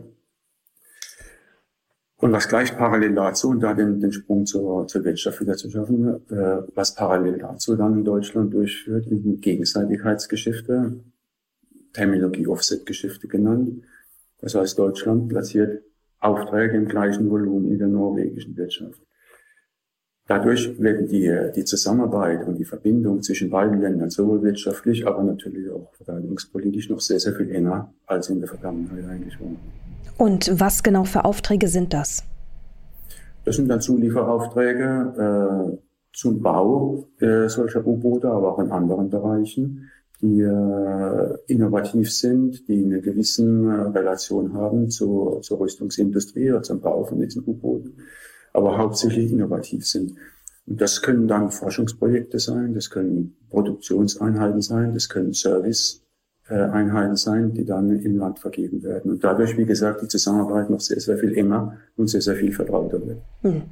[2.17, 5.69] Und was gleich parallel dazu, und da den, den Sprung zur, zur Wirtschaft wieder zu
[5.69, 10.99] schaffen, äh, was parallel dazu dann in Deutschland durchführt, in Gegenseitigkeitsgeschäfte,
[11.93, 13.83] Terminologie Offset-Geschäfte genannt.
[14.39, 15.83] Das heißt, Deutschland platziert
[16.19, 19.01] Aufträge im gleichen Volumen in der norwegischen Wirtschaft.
[20.31, 25.69] Dadurch werden die, die Zusammenarbeit und die Verbindung zwischen beiden Ländern sowohl wirtschaftlich, aber natürlich
[25.69, 29.49] auch verteidigungspolitisch noch sehr, sehr viel enger als in der Vergangenheit eigentlich war.
[30.17, 32.23] Und was genau für Aufträge sind das?
[33.43, 35.77] Das sind dann Zulieferaufträge äh,
[36.13, 39.89] zum Bau äh, solcher U-Boote, aber auch in anderen Bereichen,
[40.21, 46.79] die äh, innovativ sind, die eine gewisse äh, Relation haben zu, zur Rüstungsindustrie oder zum
[46.79, 47.97] Bau von diesen U-Booten
[48.53, 50.15] aber hauptsächlich innovativ sind.
[50.67, 57.65] Und das können dann Forschungsprojekte sein, das können Produktionseinheiten sein, das können Service-Einheiten sein, die
[57.65, 59.11] dann im Land vergeben werden.
[59.11, 62.53] Und dadurch, wie gesagt, die Zusammenarbeit noch sehr, sehr viel enger und sehr, sehr viel
[62.53, 63.17] vertrauter wird.
[63.41, 63.63] Hm.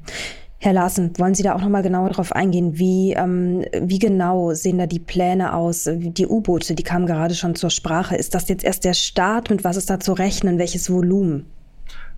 [0.61, 2.77] Herr Larsen, wollen Sie da auch noch mal genauer darauf eingehen?
[2.77, 5.89] Wie, ähm, wie genau sehen da die Pläne aus?
[5.89, 8.17] Die U-Boote, die kamen gerade schon zur Sprache.
[8.17, 9.49] Ist das jetzt erst der Start?
[9.49, 10.57] Mit was ist da zu rechnen?
[10.57, 11.45] Welches Volumen?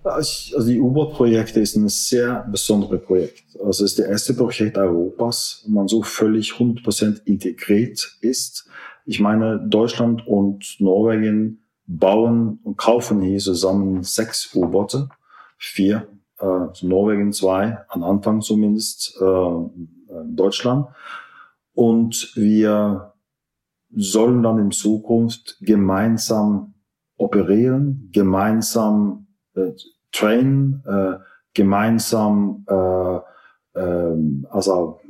[0.04, 3.44] Also die U-Boot-Projekte ist ein sehr besonderes Projekt.
[3.64, 8.68] Also es ist das erste Projekt Europas, wo man so völlig 100% integriert ist.
[9.04, 15.08] Ich meine, Deutschland und Norwegen bauen und kaufen hier zusammen sechs U-Boote,
[15.56, 20.86] vier, äh, also Norwegen zwei, am Anfang zumindest äh, Deutschland.
[21.74, 23.12] Und wir
[23.94, 26.74] sollen dann in Zukunft gemeinsam
[27.16, 29.21] operieren, gemeinsam
[29.54, 29.72] äh,
[30.12, 31.18] trainen, äh,
[31.54, 33.18] gemeinsam äh,
[33.74, 35.00] ähm, also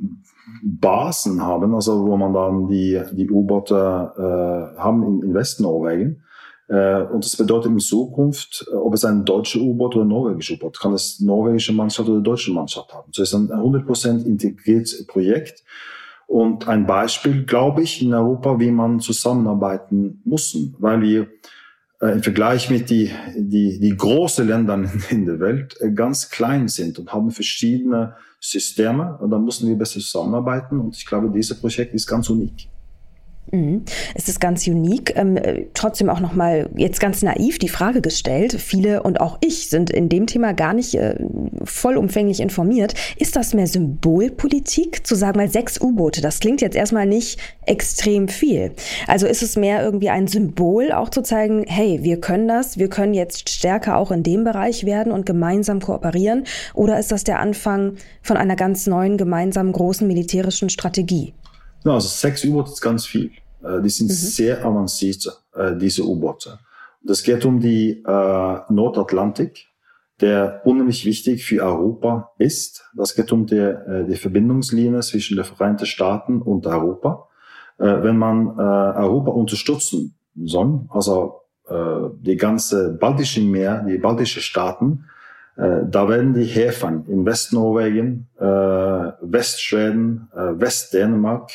[0.63, 3.75] Basen haben, also wo man dann die, die U-Boote
[4.17, 6.23] äh, haben in, in Westnorwegen.
[6.69, 10.55] Äh, und das bedeutet in Zukunft, äh, ob es ein deutscher U-Boot oder ein norwegischer
[10.55, 13.11] U-Boot, kann es norwegische Mannschaft oder deutsche Mannschaft haben.
[13.11, 15.63] So ist ein 100% integriertes Projekt.
[16.25, 21.27] Und ein Beispiel, glaube ich, in Europa, wie man zusammenarbeiten muss, weil wir äh,
[22.11, 26.99] im Vergleich mit die, die, die großen Ländern in der Welt äh, ganz klein sind
[26.99, 31.93] und haben verschiedene Systeme und dann müssen wir besser zusammenarbeiten und ich glaube, dieses Projekt
[31.93, 32.67] ist ganz unik.
[33.53, 33.83] Mhm.
[34.15, 35.15] Es ist ganz unique.
[35.15, 35.37] Ähm,
[35.75, 38.53] trotzdem auch nochmal jetzt ganz naiv die Frage gestellt.
[38.53, 41.15] Viele und auch ich sind in dem Thema gar nicht äh,
[41.63, 42.95] vollumfänglich informiert.
[43.17, 46.21] Ist das mehr Symbolpolitik zu sagen, mal sechs U-Boote?
[46.21, 48.71] Das klingt jetzt erstmal nicht extrem viel.
[49.05, 52.89] Also ist es mehr irgendwie ein Symbol, auch zu zeigen, hey, wir können das, wir
[52.89, 56.45] können jetzt stärker auch in dem Bereich werden und gemeinsam kooperieren?
[56.73, 61.35] Oder ist das der Anfang von einer ganz neuen gemeinsamen großen militärischen Strategie?
[61.85, 63.29] Ja, also sechs U-Boote ist ganz viel.
[63.63, 64.13] Äh, die sind mhm.
[64.13, 66.59] sehr avanciert, äh, diese U-Boote.
[67.01, 69.67] Das geht um die äh, Nordatlantik,
[70.21, 72.89] der unheimlich wichtig für Europa ist.
[72.95, 73.73] Das geht um die,
[74.07, 77.27] die Verbindungslinie zwischen den Vereinigten Staaten und Europa.
[77.77, 81.41] Wenn man Europa unterstützen soll, also
[82.21, 85.05] die ganze Baltische Meer, die baltischen Staaten,
[85.55, 91.51] da werden die Häfen in Westnorwegen, Westschweden, Westdänemark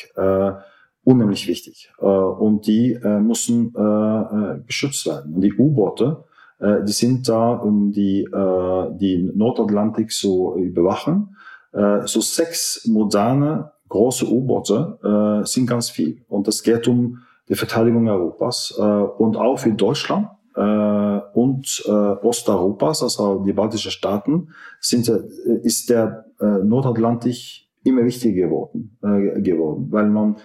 [1.09, 1.91] unheimlich wichtig.
[1.99, 5.33] Äh, und die äh, müssen äh, äh, geschützt werden.
[5.33, 6.23] Und die U-Boote,
[6.59, 11.35] äh, die sind da, um die, äh, die Nordatlantik zu überwachen.
[11.73, 16.21] Äh, so sechs moderne große U-Boote äh, sind ganz viel.
[16.27, 21.91] Und das geht um die Verteidigung Europas äh, und auch für Deutschland äh, und äh,
[21.91, 25.21] Osteuropas, also die baltischen Staaten, sind, äh,
[25.63, 30.35] ist der äh, Nordatlantik immer wichtiger geworden, äh, geworden weil man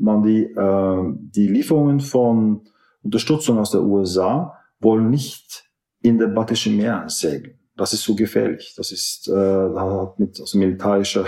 [0.00, 2.62] man die, äh, die Lieferungen von
[3.02, 5.64] Unterstützung aus der USA wollen nicht
[6.02, 7.58] in der Baltischen Meer segeln.
[7.76, 8.74] Das ist so gefährlich.
[8.76, 11.24] Das ist äh, hat mit also militärischer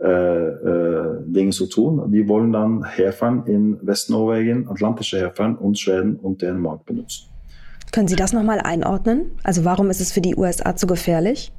[0.00, 2.10] äh, äh, Dingen zu tun.
[2.12, 7.28] Die wollen dann Häfen in Westnorwegen, atlantische Häfen und Schweden und Dänemark benutzen.
[7.90, 9.32] Können Sie das nochmal einordnen?
[9.42, 11.52] Also warum ist es für die USA zu gefährlich?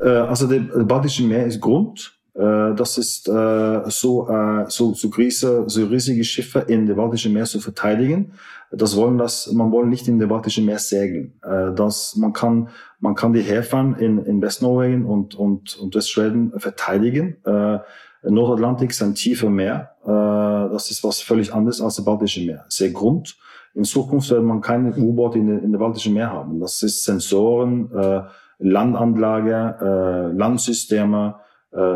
[0.00, 5.64] Äh, also der Baltische Meer ist Grund das ist äh, so, äh, so, so, riesige,
[5.66, 8.32] so riesige Schiffe in der Baltischen Meer zu verteidigen.
[8.70, 11.32] Das wollen das, man will nicht in der Baltischen Meer segeln.
[11.42, 12.68] Äh, das, man kann,
[13.00, 17.38] man kann die Häfen in, in Westnorwegen und, und, und Westschweden verteidigen.
[17.44, 17.78] Äh,
[18.22, 19.96] Nordatlantik ist ein tiefer Meer.
[20.04, 22.66] Äh, das ist was völlig anderes als das Baltische Meer.
[22.68, 23.36] Sehr Grund.
[23.74, 26.60] In Zukunft wird man keine U-Boot in, in der Baltischen Meer haben.
[26.60, 28.22] Das ist Sensoren, äh,
[28.58, 31.47] Landanlage, äh, Landsysteme, äh,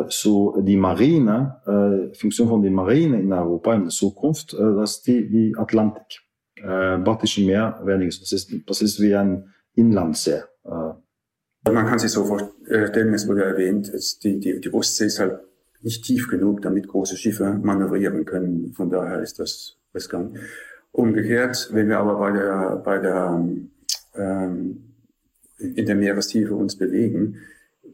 [0.09, 5.03] so die Marine, äh, Funktion von der Marine in Europa in der Zukunft, äh, dass
[5.03, 6.21] die, die Atlantik,
[6.57, 8.11] äh, Baltische Meer weniger.
[8.21, 10.43] Das ist, das ist wie ein Inlandsee.
[10.65, 11.71] Äh.
[11.71, 13.93] Man kann sich so vorstellen, es wurde erwähnt,
[14.25, 15.41] die, die, die Ostsee ist halt
[15.81, 18.73] nicht tief genug, damit große Schiffe manövrieren können.
[18.73, 20.39] Von daher ist das riskant.
[20.91, 23.49] Umgekehrt, wenn wir aber bei der, bei der,
[24.17, 24.95] ähm,
[25.59, 27.39] in der Meerestiefe uns bewegen,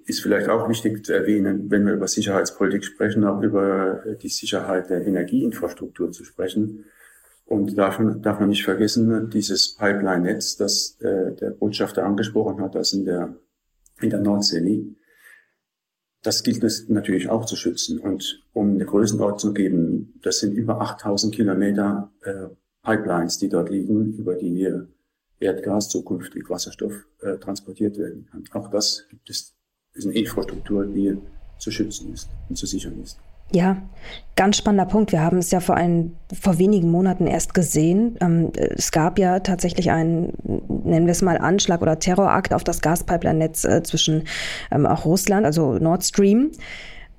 [0.08, 4.88] ist vielleicht auch wichtig zu erwähnen, wenn wir über Sicherheitspolitik sprechen, auch über die Sicherheit
[4.88, 6.86] der Energieinfrastruktur zu sprechen.
[7.44, 12.92] Und darf, darf man nicht vergessen, dieses Pipeline-Netz, das äh, der Botschafter angesprochen hat, das
[12.92, 13.36] in der,
[14.00, 14.96] in der Nordsee liegt,
[16.22, 17.98] das gilt es natürlich auch zu schützen.
[17.98, 22.48] Und um eine Größenordnung zu geben, das sind über 8000 Kilometer äh,
[22.82, 24.66] Pipelines, die dort liegen, über die
[25.38, 28.44] Erdgas, zukünftig Wasserstoff äh, transportiert werden kann.
[28.52, 29.57] Auch das gibt es
[29.98, 31.16] ist eine Infrastruktur, die
[31.58, 33.18] zu schützen ist und zu sichern ist.
[33.50, 33.78] Ja,
[34.36, 35.10] ganz spannender Punkt.
[35.10, 38.16] Wir haben es ja vor, ein, vor wenigen Monaten erst gesehen.
[38.20, 40.34] Ähm, es gab ja tatsächlich einen,
[40.84, 44.24] nennen wir es mal, Anschlag oder Terrorakt auf das Gaspipeline-Netz äh, zwischen
[44.70, 46.50] ähm, auch Russland, also Nord Stream.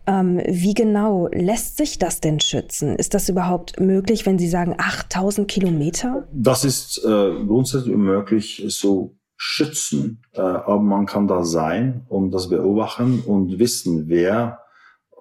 [0.05, 2.95] Ähm, wie genau lässt sich das denn schützen?
[2.95, 6.27] Ist das überhaupt möglich, wenn Sie sagen 8000 Kilometer?
[6.31, 12.49] Das ist äh, grundsätzlich möglich, so schützen, äh, aber man kann da sein und das
[12.49, 14.59] beobachten und wissen, wer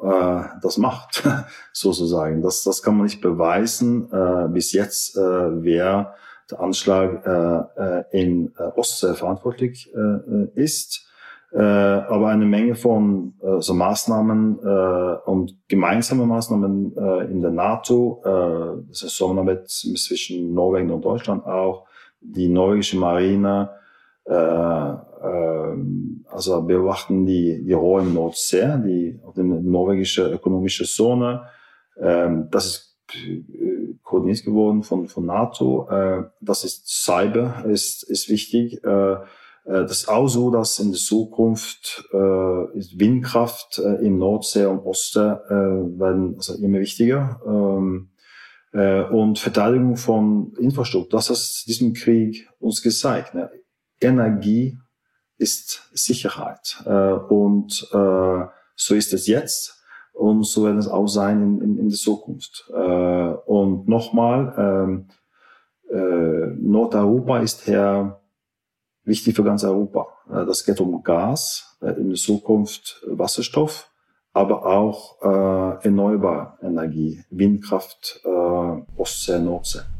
[0.03, 1.23] äh, das macht,
[1.73, 2.43] sozusagen.
[2.43, 6.15] Das, das kann man nicht beweisen äh, bis jetzt, äh, wer
[6.51, 11.07] der Anschlag äh, äh in äh, Ostsee verantwortlich äh, ist.
[11.53, 17.53] Äh, aber eine Menge von äh, so Maßnahmen äh, und gemeinsame Maßnahmen äh, in der
[17.53, 21.87] NATO, äh, das ist Zusammenarbeit zwischen Norwegen und Deutschland auch,
[22.21, 23.71] die norwegische Marine,
[24.29, 25.77] äh, äh,
[26.31, 31.45] also beobachten die, die Rohre im Nordsee, die, die norwegische ökonomische Zone.
[31.99, 33.43] Ähm, das ist äh,
[34.03, 35.89] koordiniert geworden von, von NATO.
[36.41, 38.81] Das ist Cyber, ist, ist wichtig.
[38.83, 42.09] Das ist auch so, dass in der Zukunft
[42.73, 47.39] ist Windkraft im Nordsee und äh, werden also immer wichtiger.
[47.47, 48.09] Ähm,
[48.73, 53.35] äh, und Verteidigung von Infrastruktur, das hat diesem Krieg uns gezeigt.
[54.03, 54.09] Ne?
[54.09, 54.79] Energie
[55.39, 56.83] ist Sicherheit.
[56.85, 59.75] Äh, und äh, so ist es jetzt.
[60.13, 62.69] Und so wird es auch sein in, in, in der Zukunft.
[62.75, 65.09] Äh, und nochmal, ähm,
[65.91, 68.21] äh, Nordeuropa ist hier
[69.05, 70.09] wichtig für ganz Europa.
[70.29, 73.91] Äh, das geht um Gas, äh, in der Zukunft Wasserstoff,
[74.33, 78.29] aber auch äh, erneuerbare Energie, Windkraft, äh,
[78.97, 79.98] Ostsee, Nordsee.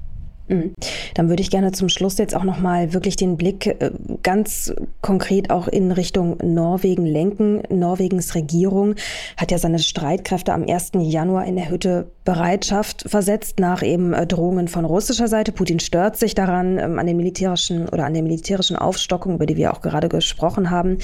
[0.49, 0.75] Mhm.
[1.15, 3.91] Dann würde ich gerne zum Schluss jetzt auch nochmal wirklich den Blick äh,
[4.23, 4.73] ganz
[5.03, 7.63] konkret auch in Richtung Norwegen lenken.
[7.69, 8.95] Norwegens Regierung
[9.37, 10.93] hat ja seine Streitkräfte am 1.
[10.95, 15.53] Januar in erhöhte Bereitschaft versetzt nach eben äh, Drohungen von russischer Seite.
[15.53, 19.57] Putin stört sich daran, ähm, an den militärischen oder an der militärischen Aufstockung, über die
[19.57, 20.99] wir auch gerade gesprochen haben.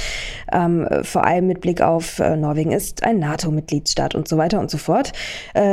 [0.53, 4.71] Ähm, vor allem mit Blick auf äh, Norwegen ist ein NATO-Mitgliedsstaat und so weiter und
[4.71, 5.13] so fort.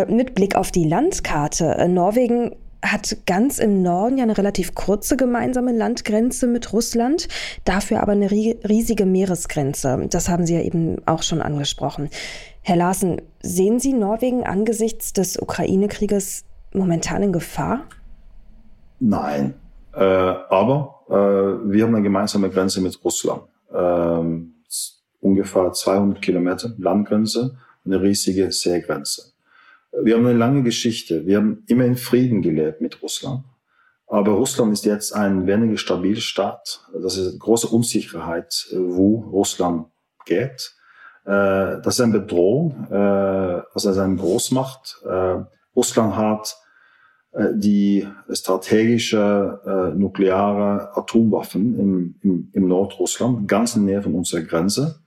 [0.08, 1.88] mit Blick auf die Landkarte.
[1.88, 2.52] Norwegen
[2.84, 7.28] hat ganz im Norden ja eine relativ kurze gemeinsame Landgrenze mit Russland,
[7.64, 10.08] dafür aber eine riesige Meeresgrenze.
[10.10, 12.10] Das haben Sie ja eben auch schon angesprochen.
[12.62, 17.86] Herr Larsen, sehen Sie Norwegen angesichts des Ukraine-Krieges momentan in Gefahr?
[19.00, 19.56] Nein,
[19.94, 21.14] äh, aber äh,
[21.72, 23.44] wir haben eine gemeinsame Grenze mit Russland.
[23.74, 24.54] Ähm,
[25.22, 29.31] ungefähr 200 Kilometer Landgrenze, eine riesige Seegrenze.
[29.92, 31.26] Wir haben eine lange Geschichte.
[31.26, 33.44] Wir haben immer in Frieden gelebt mit Russland.
[34.08, 36.86] Aber Russland ist jetzt ein weniger stabiler Staat.
[36.94, 39.88] Das ist eine große Unsicherheit, wo Russland
[40.26, 40.76] geht.
[41.26, 45.02] Äh, das ist eine Bedrohung, äh, also das ist eine Großmacht.
[45.06, 45.44] Äh,
[45.76, 46.58] Russland hat
[47.54, 52.20] die strategische nukleare Atomwaffen
[52.52, 55.01] im Nordrussland, ganz in der Nähe von unserer Grenze.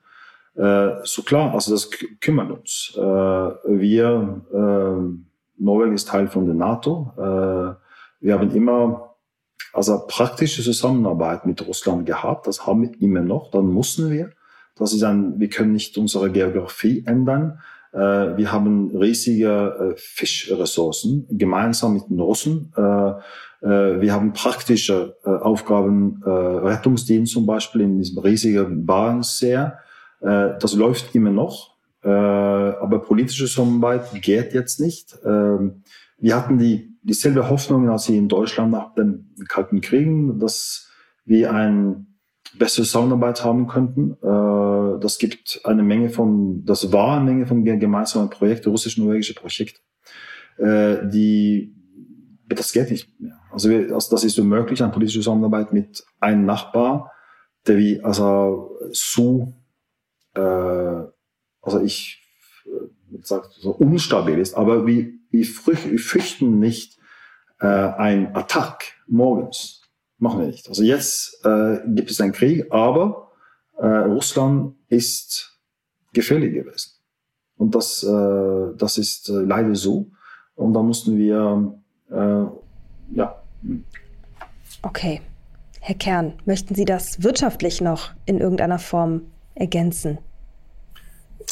[0.56, 1.90] Äh, so klar, also das
[2.20, 2.92] kümmert uns.
[2.96, 7.12] Äh, wir, äh, Norwegen ist Teil von der NATO.
[7.16, 7.74] Äh,
[8.20, 9.16] wir haben immer
[9.72, 12.46] also praktische Zusammenarbeit mit Russland gehabt.
[12.46, 13.50] Das haben wir immer noch.
[13.50, 14.30] Dann mussten wir.
[14.76, 17.60] Das ist ein, wir können nicht unsere Geografie ändern.
[17.92, 22.72] Wir haben riesige Fischressourcen gemeinsam mit den Russen.
[22.74, 29.70] Wir haben praktische Aufgaben, Rettungsdienst zum Beispiel in diesem riesigen Barentssee.
[30.24, 35.16] Äh, das läuft immer noch, äh, aber politische Zusammenarbeit geht jetzt nicht.
[35.24, 35.82] Ähm,
[36.18, 40.08] wir hatten die, dieselbe Hoffnung, als sie in Deutschland nach dem Kalten Krieg,
[40.40, 40.88] dass
[41.26, 42.06] wir eine
[42.58, 44.12] bessere Zusammenarbeit haben könnten.
[44.22, 49.80] Äh, das gibt eine Menge von, das war eine Menge von gemeinsamen Projekten, russisch-norwegische Projekte,
[50.56, 51.74] die,
[52.48, 53.40] das geht nicht mehr.
[53.50, 57.10] Also, wir, also das ist unmöglich, eine politische Zusammenarbeit mit einem Nachbar,
[57.66, 59.52] der wie, also so
[60.34, 60.40] äh,
[61.62, 62.22] also ich
[62.66, 66.98] äh, sag, so unstabil ist, aber wir, wir fürchten nicht
[67.60, 69.82] äh, ein Attack morgens.
[70.18, 70.68] Machen wir nicht.
[70.68, 73.32] Also jetzt äh, gibt es einen Krieg, aber
[73.78, 75.58] äh, Russland ist
[76.12, 76.92] gefährlich gewesen.
[77.56, 80.10] Und das, äh, das ist äh, leider so.
[80.54, 81.74] Und da mussten wir,
[82.10, 83.42] äh, ja.
[84.82, 85.20] Okay.
[85.80, 89.22] Herr Kern, möchten Sie das wirtschaftlich noch in irgendeiner Form
[89.54, 90.18] ergänzen?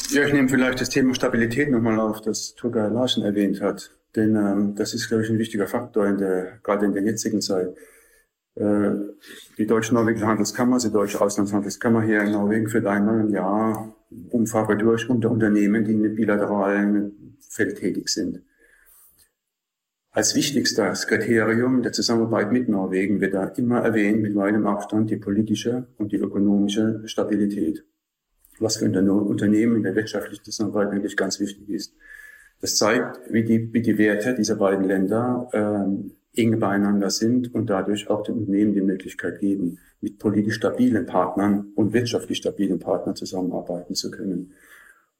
[0.09, 3.91] Ja, ich nehme vielleicht das Thema Stabilität nochmal auf, das Turgay Larsen erwähnt hat.
[4.15, 7.41] Denn ähm, das ist, glaube ich, ein wichtiger Faktor in der, gerade in der jetzigen
[7.41, 7.75] Zeit.
[8.55, 8.91] Äh,
[9.57, 13.95] die Deutsche-Norwegische Handelskammer, die Deutsche Auslandshandelskammer hier in Norwegen führt einmal im Jahr
[14.29, 18.43] Umfrage durch unter Unternehmen, die in bilateralen Feld tätig sind.
[20.11, 25.17] Als wichtigstes Kriterium der Zusammenarbeit mit Norwegen wird da immer erwähnt, mit weitem Abstand, die
[25.17, 27.83] politische und die ökonomische Stabilität
[28.59, 31.95] was für Unternehmen in der wirtschaftlichen Zusammenarbeit eigentlich ganz wichtig ist.
[32.61, 37.69] Das zeigt, wie die, wie die Werte dieser beiden Länder ähm, eng beieinander sind und
[37.69, 43.15] dadurch auch den Unternehmen die Möglichkeit geben, mit politisch stabilen Partnern und wirtschaftlich stabilen Partnern
[43.15, 44.53] zusammenarbeiten zu können.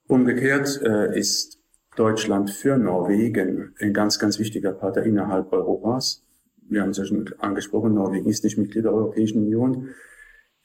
[0.07, 1.59] Umgekehrt äh, ist
[1.95, 6.23] Deutschland für Norwegen ein ganz, ganz wichtiger Partner innerhalb Europas.
[6.67, 9.89] Wir haben es ja schon angesprochen, Norwegen ist nicht Mitglied der Europäischen Union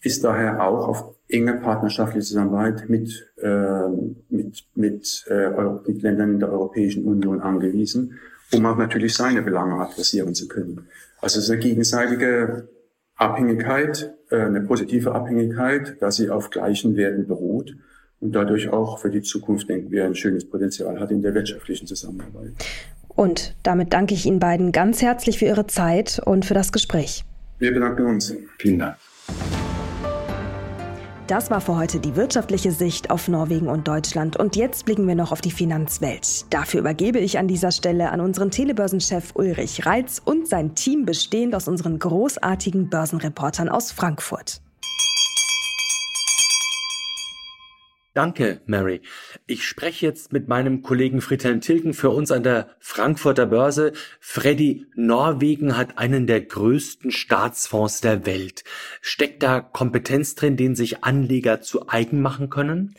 [0.03, 3.89] ist daher auch auf enge partnerschaftliche Zusammenarbeit mit, äh,
[4.31, 5.51] mit, mit, äh,
[5.87, 8.19] mit Ländern in der Europäischen Union angewiesen,
[8.55, 10.87] um auch natürlich seine Belange adressieren zu können.
[11.21, 12.69] Also es ist eine gegenseitige
[13.17, 17.77] Abhängigkeit, äh, eine positive Abhängigkeit, dass sie auf gleichen Werten beruht
[18.21, 21.87] und dadurch auch für die Zukunft, denken wir, ein schönes Potenzial hat in der wirtschaftlichen
[21.87, 22.53] Zusammenarbeit.
[23.09, 27.25] Und damit danke ich Ihnen beiden ganz herzlich für Ihre Zeit und für das Gespräch.
[27.59, 28.35] Wir bedanken uns.
[28.59, 28.97] Vielen Dank.
[31.29, 34.39] Das war für heute die wirtschaftliche Sicht auf Norwegen und Deutschland.
[34.39, 36.47] Und jetzt blicken wir noch auf die Finanzwelt.
[36.49, 41.55] Dafür übergebe ich an dieser Stelle an unseren Telebörsenchef Ulrich Reitz und sein Team bestehend
[41.55, 44.63] aus unseren großartigen Börsenreportern aus Frankfurt.
[48.19, 49.01] Danke, Mary.
[49.47, 53.93] Ich spreche jetzt mit meinem Kollegen Friedhelm Tilken für uns an der Frankfurter Börse.
[54.19, 58.65] Freddy, Norwegen hat einen der größten Staatsfonds der Welt.
[59.01, 62.97] Steckt da Kompetenz drin, den sich Anleger zu eigen machen können?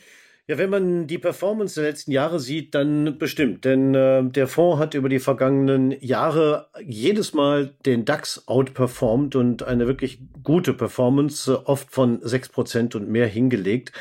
[0.49, 3.65] Ja, wenn man die Performance der letzten Jahre sieht, dann bestimmt.
[3.65, 9.61] Denn äh, der Fonds hat über die vergangenen Jahre jedes Mal den DAX outperformed und
[9.61, 13.91] eine wirklich gute Performance, äh, oft von sechs Prozent und mehr hingelegt.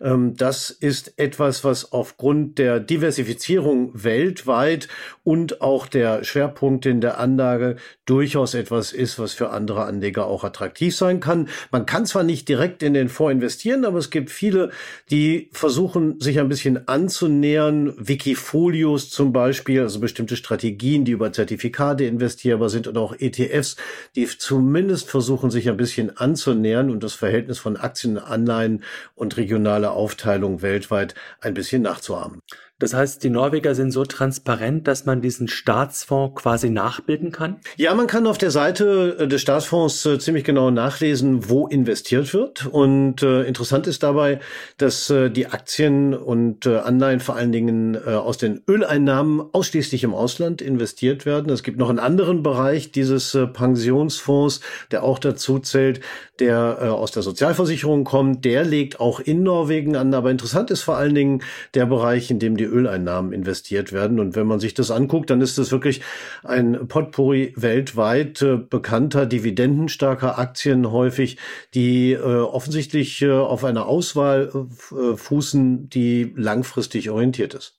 [0.00, 4.88] Ähm, das ist etwas, was aufgrund der Diversifizierung weltweit
[5.24, 10.42] und auch der Schwerpunkte in der Anlage durchaus etwas ist, was für andere Anleger auch
[10.42, 11.50] attraktiv sein kann.
[11.70, 14.70] Man kann zwar nicht direkt in den Fonds investieren, aber es gibt viele,
[15.10, 17.94] die versuchen, versuchen, sich ein bisschen anzunähern.
[17.98, 23.76] Wikifolios zum Beispiel, also bestimmte Strategien, die über Zertifikate investierbar sind und auch ETFs,
[24.14, 28.84] die zumindest versuchen, sich ein bisschen anzunähern und das Verhältnis von Aktien, Anleihen
[29.14, 32.42] und regionale Aufteilung weltweit ein bisschen nachzuahmen.
[32.80, 37.56] Das heißt, die Norweger sind so transparent, dass man diesen Staatsfonds quasi nachbilden kann?
[37.76, 42.32] Ja, man kann auf der Seite äh, des Staatsfonds äh, ziemlich genau nachlesen, wo investiert
[42.32, 42.66] wird.
[42.66, 44.38] Und äh, interessant ist dabei,
[44.76, 51.26] dass die Aktien und Anleihen vor allen Dingen aus den Öleinnahmen ausschließlich im Ausland investiert
[51.26, 51.50] werden.
[51.50, 54.60] Es gibt noch einen anderen Bereich dieses Pensionsfonds,
[54.90, 56.00] der auch dazu zählt,
[56.38, 58.44] der aus der Sozialversicherung kommt.
[58.44, 60.14] Der legt auch in Norwegen an.
[60.14, 61.42] Aber interessant ist vor allen Dingen
[61.74, 64.20] der Bereich, in dem die Öleinnahmen investiert werden.
[64.20, 66.02] Und wenn man sich das anguckt, dann ist das wirklich
[66.44, 71.38] ein Potpourri weltweit äh, bekannter, dividendenstarker Aktien häufig,
[71.74, 74.50] die äh, offensichtlich äh, auf einer Auswahl
[74.92, 77.77] äh, fußen, die langfristig orientiert ist.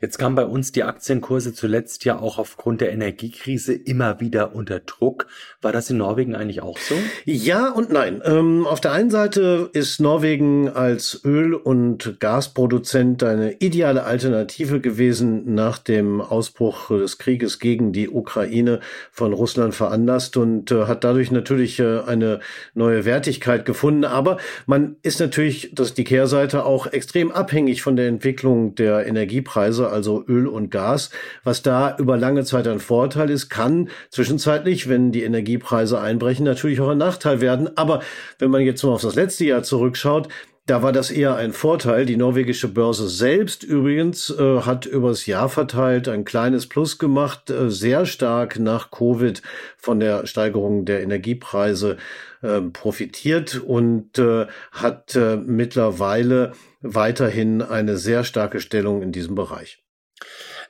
[0.00, 4.80] Jetzt kamen bei uns die Aktienkurse zuletzt ja auch aufgrund der Energiekrise immer wieder unter
[4.80, 5.26] Druck.
[5.60, 6.94] War das in Norwegen eigentlich auch so?
[7.24, 8.22] Ja und nein.
[8.24, 15.54] Ähm, auf der einen Seite ist Norwegen als Öl- und Gasproduzent eine ideale Alternative gewesen
[15.54, 21.30] nach dem Ausbruch des Krieges gegen die Ukraine von Russland veranlasst und äh, hat dadurch
[21.30, 22.40] natürlich äh, eine
[22.74, 24.04] neue Wertigkeit gefunden.
[24.04, 29.06] Aber man ist natürlich, das ist die Kehrseite, auch extrem abhängig von der Entwicklung der
[29.06, 31.10] Energiepreise Preise, also Öl und Gas.
[31.42, 36.80] Was da über lange Zeit ein Vorteil ist, kann zwischenzeitlich, wenn die Energiepreise einbrechen, natürlich
[36.80, 37.76] auch ein Nachteil werden.
[37.76, 38.00] Aber
[38.38, 40.28] wenn man jetzt mal auf das letzte Jahr zurückschaut,
[40.66, 42.06] da war das eher ein Vorteil.
[42.06, 47.68] Die norwegische Börse selbst übrigens äh, hat übers Jahr verteilt ein kleines Plus gemacht, äh,
[47.68, 49.42] sehr stark nach Covid
[49.76, 51.96] von der Steigerung der Energiepreise
[52.42, 59.84] äh, profitiert und äh, hat äh, mittlerweile weiterhin eine sehr starke Stellung in diesem Bereich.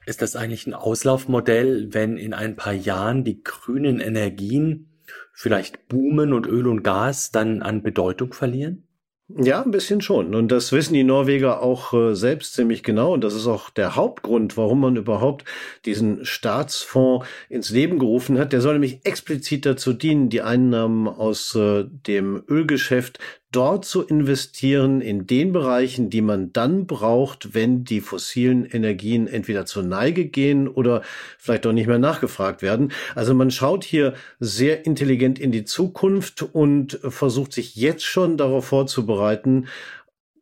[0.06, 5.02] Ist das eigentlich ein Auslaufmodell, wenn in ein paar Jahren die grünen Energien
[5.34, 8.88] vielleicht boomen und Öl und Gas dann an Bedeutung verlieren?
[9.30, 10.34] Ja, ein bisschen schon.
[10.34, 13.12] Und das wissen die Norweger auch äh, selbst ziemlich genau.
[13.12, 15.44] Und das ist auch der Hauptgrund, warum man überhaupt
[15.84, 18.54] diesen Staatsfonds ins Leben gerufen hat.
[18.54, 23.18] Der soll nämlich explizit dazu dienen, die Einnahmen aus äh, dem Ölgeschäft
[23.50, 29.64] dort zu investieren in den Bereichen, die man dann braucht, wenn die fossilen Energien entweder
[29.64, 31.02] zur Neige gehen oder
[31.38, 32.92] vielleicht auch nicht mehr nachgefragt werden.
[33.14, 38.66] Also man schaut hier sehr intelligent in die Zukunft und versucht sich jetzt schon darauf
[38.66, 39.68] vorzubereiten,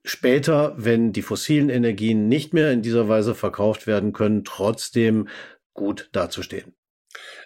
[0.04, 5.28] später, wenn die fossilen Energien nicht mehr in dieser Weise verkauft werden können, trotzdem
[5.74, 6.75] gut dazustehen.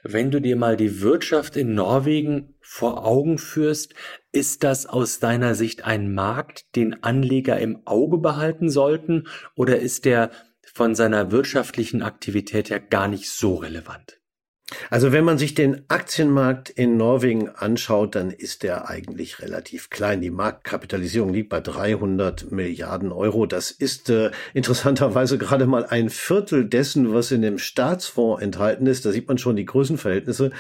[0.03, 3.95] Wenn du dir mal die Wirtschaft in Norwegen vor Augen führst,
[4.33, 10.05] ist das aus deiner Sicht ein Markt, den Anleger im Auge behalten sollten, oder ist
[10.05, 10.31] der
[10.73, 14.20] von seiner wirtschaftlichen Aktivität her gar nicht so relevant?
[14.91, 20.21] Also wenn man sich den Aktienmarkt in Norwegen anschaut, dann ist der eigentlich relativ klein.
[20.21, 23.47] Die Marktkapitalisierung liegt bei 300 Milliarden Euro.
[23.47, 29.05] Das ist äh, interessanterweise gerade mal ein Viertel dessen, was in dem Staatsfonds enthalten ist.
[29.05, 30.51] Da sieht man schon die Größenverhältnisse.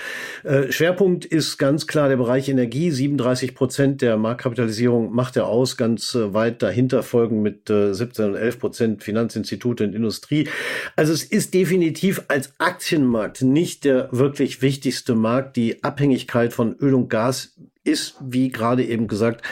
[0.44, 2.90] Äh, Schwerpunkt ist ganz klar der Bereich Energie.
[2.90, 5.76] 37 Prozent der Marktkapitalisierung macht er aus.
[5.76, 10.48] Ganz äh, weit dahinter folgen mit äh, 17 und 11 Prozent Finanzinstitute und Industrie.
[10.96, 15.56] Also es ist definitiv als Aktienmarkt nicht der wirklich wichtigste Markt.
[15.56, 19.42] Die Abhängigkeit von Öl und Gas ist, wie gerade eben gesagt,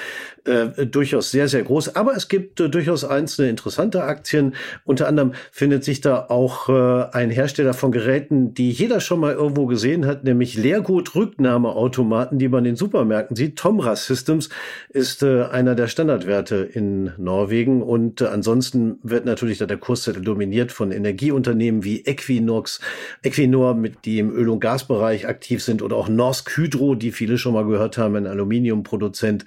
[0.45, 1.97] äh, durchaus sehr, sehr groß.
[1.97, 4.55] Aber es gibt äh, durchaus einzelne interessante Aktien.
[4.85, 9.35] Unter anderem findet sich da auch äh, ein Hersteller von Geräten, die jeder schon mal
[9.35, 13.57] irgendwo gesehen hat, nämlich Leergut-Rücknahmeautomaten, die man in Supermärkten sieht.
[13.57, 14.49] Tomra Systems
[14.89, 17.83] ist äh, einer der Standardwerte in Norwegen.
[17.83, 22.81] Und äh, ansonsten wird natürlich da der Kurszettel dominiert von Energieunternehmen wie Equinox,
[23.23, 27.39] Equinor, mit die im Öl- und Gasbereich aktiv sind, oder auch Norsk Hydro, die viele
[27.39, 29.45] schon mal gehört haben, ein Aluminiumproduzent.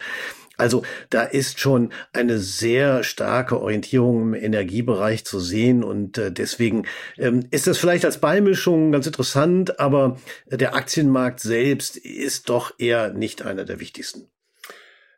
[0.58, 6.86] Also da ist schon eine sehr starke Orientierung im Energiebereich zu sehen und äh, deswegen
[7.18, 13.12] ähm, ist das vielleicht als Beimischung ganz interessant, aber der Aktienmarkt selbst ist doch eher
[13.12, 14.30] nicht einer der wichtigsten.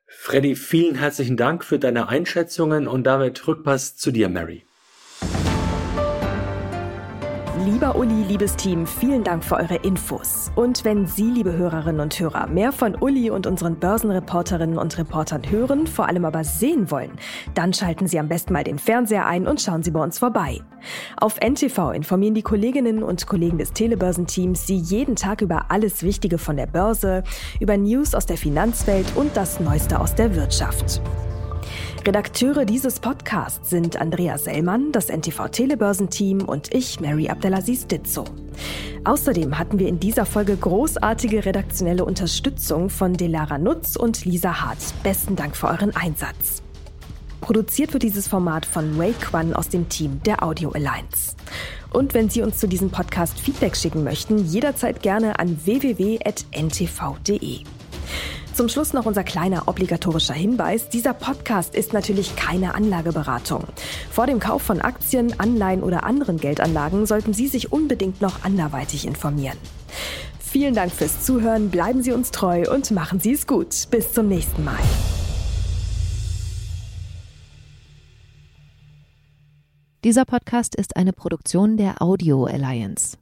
[0.05, 4.63] Freddy, vielen herzlichen Dank für deine Einschätzungen und damit Rückpass zu dir, Mary.
[7.73, 10.51] Lieber Uli, liebes Team, vielen Dank für eure Infos.
[10.55, 15.41] Und wenn Sie, liebe Hörerinnen und Hörer, mehr von Uli und unseren Börsenreporterinnen und Reportern
[15.49, 17.13] hören, vor allem aber sehen wollen,
[17.55, 20.61] dann schalten Sie am besten mal den Fernseher ein und schauen Sie bei uns vorbei.
[21.19, 26.37] Auf NTV informieren die Kolleginnen und Kollegen des Telebörsenteams Sie jeden Tag über alles Wichtige
[26.37, 27.23] von der Börse,
[27.59, 31.01] über News aus der Finanzwelt und das Neueste aus der Wirtschaft.
[32.05, 38.25] Redakteure dieses Podcasts sind Andrea Sellmann, das NTV Telebörsenteam und ich, Mary Abdelaziz Ditzo.
[39.05, 44.79] Außerdem hatten wir in dieser Folge großartige redaktionelle Unterstützung von Delara Nutz und Lisa Hart.
[45.01, 46.61] Besten Dank für euren Einsatz.
[47.39, 51.37] Produziert wird dieses Format von Ray Kwan aus dem Team der Audio Alliance.
[51.93, 56.23] Und wenn Sie uns zu diesem Podcast Feedback schicken möchten, jederzeit gerne an www.ntv.de.
[58.53, 60.87] Zum Schluss noch unser kleiner obligatorischer Hinweis.
[60.87, 63.63] Dieser Podcast ist natürlich keine Anlageberatung.
[64.11, 69.07] Vor dem Kauf von Aktien, Anleihen oder anderen Geldanlagen sollten Sie sich unbedingt noch anderweitig
[69.07, 69.57] informieren.
[70.39, 73.87] Vielen Dank fürs Zuhören, bleiben Sie uns treu und machen Sie es gut.
[73.89, 74.77] Bis zum nächsten Mal.
[80.03, 83.17] Dieser Podcast ist eine Produktion der Audio Alliance.